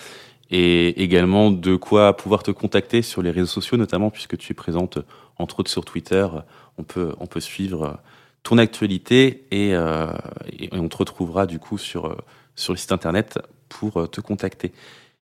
[0.52, 4.56] et également de quoi pouvoir te contacter sur les réseaux sociaux, notamment puisque tu es
[4.56, 5.00] présente
[5.38, 6.28] entre autres sur Twitter.
[6.78, 8.00] On peut, on peut suivre
[8.44, 10.12] ton actualité euh,
[10.52, 12.18] et, on te retrouvera du coup sur, euh,
[12.70, 14.72] le site internet pour euh, te contacter.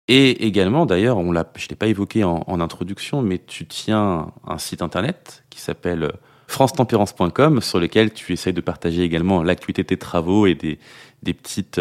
[0.09, 4.33] Et également, d'ailleurs, on l'a, je ne l'ai pas évoqué en, introduction, mais tu tiens
[4.47, 6.13] un site internet qui s'appelle
[6.49, 10.81] francetempérance.com sur lequel tu essayes de partager également l'actualité de tes travaux et des,
[11.23, 11.79] des, petites,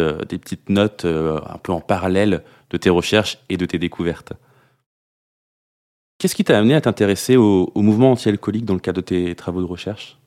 [0.69, 4.33] notes un peu en parallèle de tes recherches et de tes découvertes.
[6.19, 9.33] Qu'est-ce qui t'a amené à t'intéresser au, au mouvement anti-alcoolique dans le cadre de tes
[9.35, 10.18] travaux de recherche?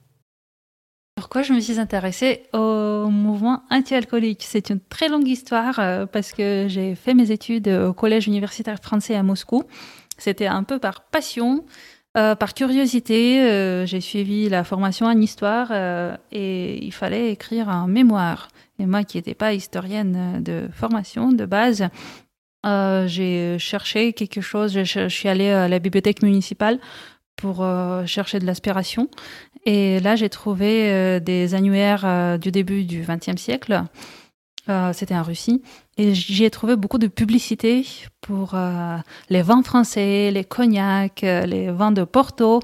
[1.15, 6.33] Pourquoi je me suis intéressée au mouvement anti-alcoolique C'est une très longue histoire euh, parce
[6.33, 9.65] que j'ai fait mes études au Collège universitaire français à Moscou.
[10.17, 11.67] C'était un peu par passion,
[12.17, 13.43] euh, par curiosité.
[13.43, 15.71] Euh, j'ai suivi la formation en histoire
[16.33, 18.49] et il fallait écrire un mémoire.
[18.79, 21.89] Et moi qui n'étais pas historienne de formation de base,
[22.65, 24.83] j'ai cherché quelque chose.
[24.83, 26.79] Je, suis allée à la bibliothèque municipale
[27.37, 27.67] pour
[28.07, 29.09] chercher de l'aspiration.
[29.65, 33.85] Et là, j'ai trouvé euh, des annuaires euh, du début du XXe siècle.
[34.69, 35.63] Euh, c'était en Russie.
[35.99, 37.85] Et j'y ai trouvé beaucoup de publicité
[38.21, 38.55] pour
[39.29, 42.61] les vins français, les cognacs, les vins de Porto.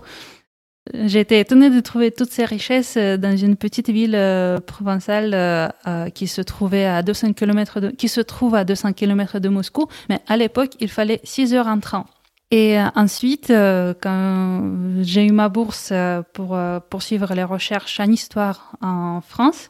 [0.95, 4.17] J'étais étonnée de trouver toutes ces richesses dans une petite ville
[4.67, 5.73] provençale
[6.15, 9.89] qui se trouvait à 200 km de, qui se trouve à 200 km de Moscou.
[10.09, 12.07] Mais à l'époque, il fallait 6 heures en train.
[12.51, 18.11] Et euh, ensuite, euh, quand j'ai eu ma bourse euh, pour poursuivre les recherches en
[18.11, 19.69] histoire en France,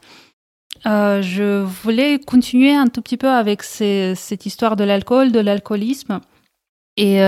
[0.85, 6.21] je voulais continuer un tout petit peu avec cette histoire de l'alcool, de l'alcoolisme.
[6.95, 7.19] Et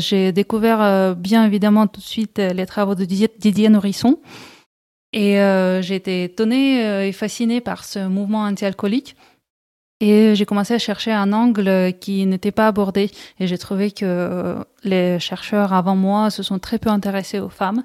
[0.00, 4.18] j'ai découvert bien évidemment tout de suite les travaux de Didier Nourisson.
[5.12, 5.36] Et
[5.82, 9.14] j'ai été étonnée et fascinée par ce mouvement anti-alcoolique.
[10.00, 13.10] Et j'ai commencé à chercher un angle qui n'était pas abordé.
[13.40, 17.82] Et j'ai trouvé que les chercheurs avant moi se sont très peu intéressés aux femmes.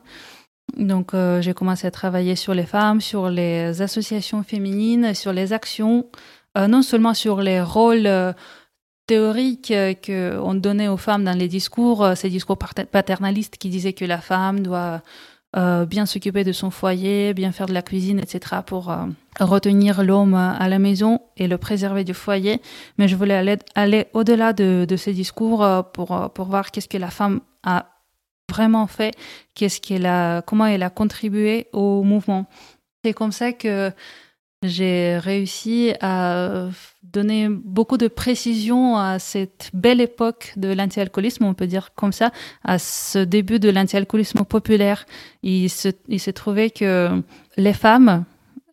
[0.78, 5.54] Donc euh, j'ai commencé à travailler sur les femmes, sur les associations féminines, sur les
[5.54, 6.08] actions,
[6.58, 8.34] euh, non seulement sur les rôles euh,
[9.08, 9.74] théoriques
[10.06, 14.62] qu'on donnait aux femmes dans les discours, ces discours paternalistes qui disaient que la femme
[14.62, 15.02] doit
[15.58, 18.62] euh, bien s'occuper de son foyer, bien faire de la cuisine, etc.
[18.66, 19.06] pour euh,
[19.40, 22.62] retenir l'homme à la maison et le préserver du foyer.
[22.98, 26.88] Mais je voulais aller, aller au-delà de, de, ces discours euh, pour, pour voir qu'est-ce
[26.88, 27.88] que la femme a
[28.50, 29.14] vraiment fait,
[29.54, 32.46] qu'est-ce qu'elle a, comment elle a contribué au mouvement.
[33.04, 33.92] C'est comme ça que
[34.64, 36.68] j'ai réussi à
[37.04, 42.32] donner beaucoup de précision à cette belle époque de l'anti-alcoolisme, on peut dire comme ça,
[42.64, 45.06] à ce début de l'anti-alcoolisme populaire.
[45.42, 47.10] Il s'est trouvé que
[47.58, 48.26] les femmes,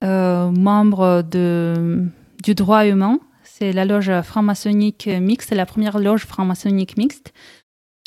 [0.05, 7.33] euh, membres du droit humain, c'est la loge franc-maçonnique mixte, la première loge franc-maçonnique mixte.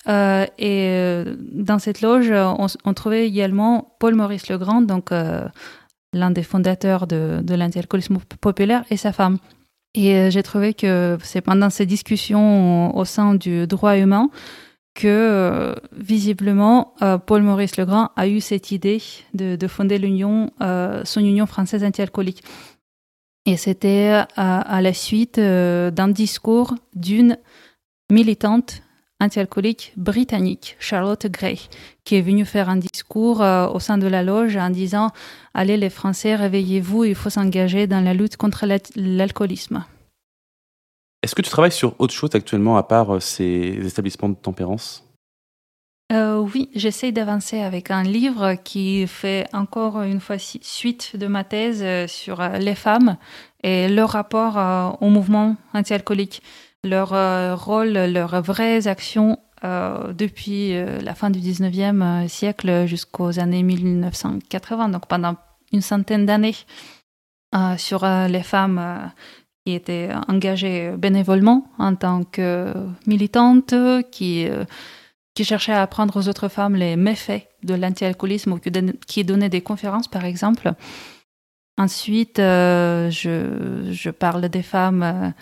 [0.08, 5.48] Euh, et euh, dans cette loge, on, trouvait également Paul Maurice Legrand, donc euh,
[6.14, 9.38] l'un des fondateurs de, de l'anti-alcoolisme populaire, et sa femme.
[9.93, 14.30] Et euh, j'ai trouvé que c'est pendant ces discussions au sein du droit humain
[14.93, 19.01] que euh, visiblement euh, Paul Maurice Legrand a eu cette idée
[19.34, 20.51] de, de fonder l'union,
[21.03, 22.43] son union française anti-alcoolique.
[23.45, 27.38] Et c'était à, la suite d'un discours d'une
[28.12, 28.84] militante
[29.22, 31.60] anti-alcoolique britannique, Charlotte Gray,
[32.04, 35.12] qui est venue faire un discours euh, au sein de la loge en disant
[35.54, 38.66] Allez les Français, réveillez-vous, il faut s'engager dans la lutte contre
[38.96, 39.86] l'alcoolisme.
[41.22, 45.08] Est-ce que tu travailles sur autre chose actuellement à part euh, ces établissements de tempérance?
[46.12, 51.46] Euh, oui, j'essaie d'avancer avec un livre qui fait encore une fois suite de ma
[51.46, 53.16] thèse sur les femmes
[53.64, 56.42] et leur rapport au mouvement anti-alcoolique
[56.84, 63.40] leur euh, rôle, leurs vraies actions euh, depuis euh, la fin du 19e siècle jusqu'aux
[63.40, 65.36] années 1980, donc pendant
[65.72, 66.56] une centaine d'années,
[67.78, 69.12] sur les femmes
[69.66, 72.74] qui étaient engagées bénévolement en tant que
[73.06, 73.74] militantes,
[74.10, 74.48] qui,
[75.42, 78.60] cherchaient à apprendre aux autres femmes les méfaits de l'anti-alcoolisme ou
[79.06, 80.72] qui donnaient des conférences, par exemple.
[81.78, 85.34] Ensuite, je, parle des femmes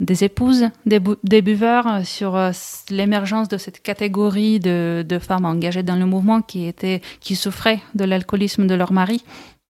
[0.00, 2.50] des épouses des, buveurs euh, sur euh,
[2.90, 7.00] l'émergence de cette catégorie de, femmes engagées dans le mouvement qui, étaient,
[7.34, 9.24] souffraient de l'alcoolisme de leur mari,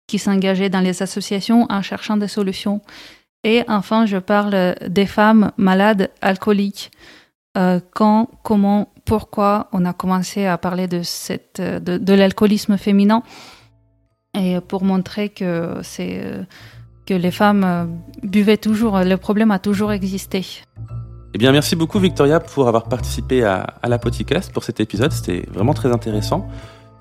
[0.07, 2.81] qui s'engageaient dans les associations en cherchant des solutions.
[3.43, 6.91] Et enfin, je parle des femmes malades alcooliques.
[7.57, 13.21] Euh, quand, comment, pourquoi on a commencé à parler de l'alcoolisme féminin
[14.33, 16.21] et pour montrer que c'est
[17.05, 17.85] que les femmes euh,
[18.23, 20.45] buvaient toujours, le problème a toujours existé.
[21.33, 25.11] Eh bien, merci beaucoup Victoria pour avoir participé à, la podcast pour cet épisode.
[25.11, 26.47] C'était vraiment très intéressant.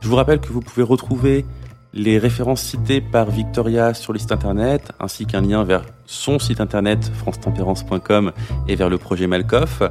[0.01, 1.47] Je vous rappelle que vous pouvez retrouver
[1.93, 6.61] les références citées par Victoria sur le site internet, ainsi qu'un lien vers son site
[6.61, 8.33] internet francetempérance.com
[8.67, 9.83] et vers le projet Malkoff.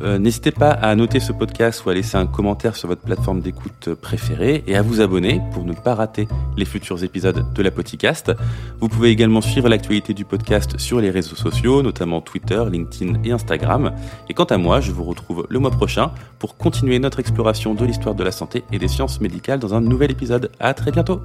[0.00, 3.40] Euh, n'hésitez pas à noter ce podcast ou à laisser un commentaire sur votre plateforme
[3.40, 7.70] d'écoute préférée et à vous abonner pour ne pas rater les futurs épisodes de la
[7.70, 8.32] podcast.
[8.80, 13.32] Vous pouvez également suivre l'actualité du podcast sur les réseaux sociaux, notamment Twitter, LinkedIn et
[13.32, 13.92] Instagram.
[14.28, 17.84] Et quant à moi, je vous retrouve le mois prochain pour continuer notre exploration de
[17.84, 20.50] l'histoire de la santé et des sciences médicales dans un nouvel épisode.
[20.60, 21.20] À très bientôt!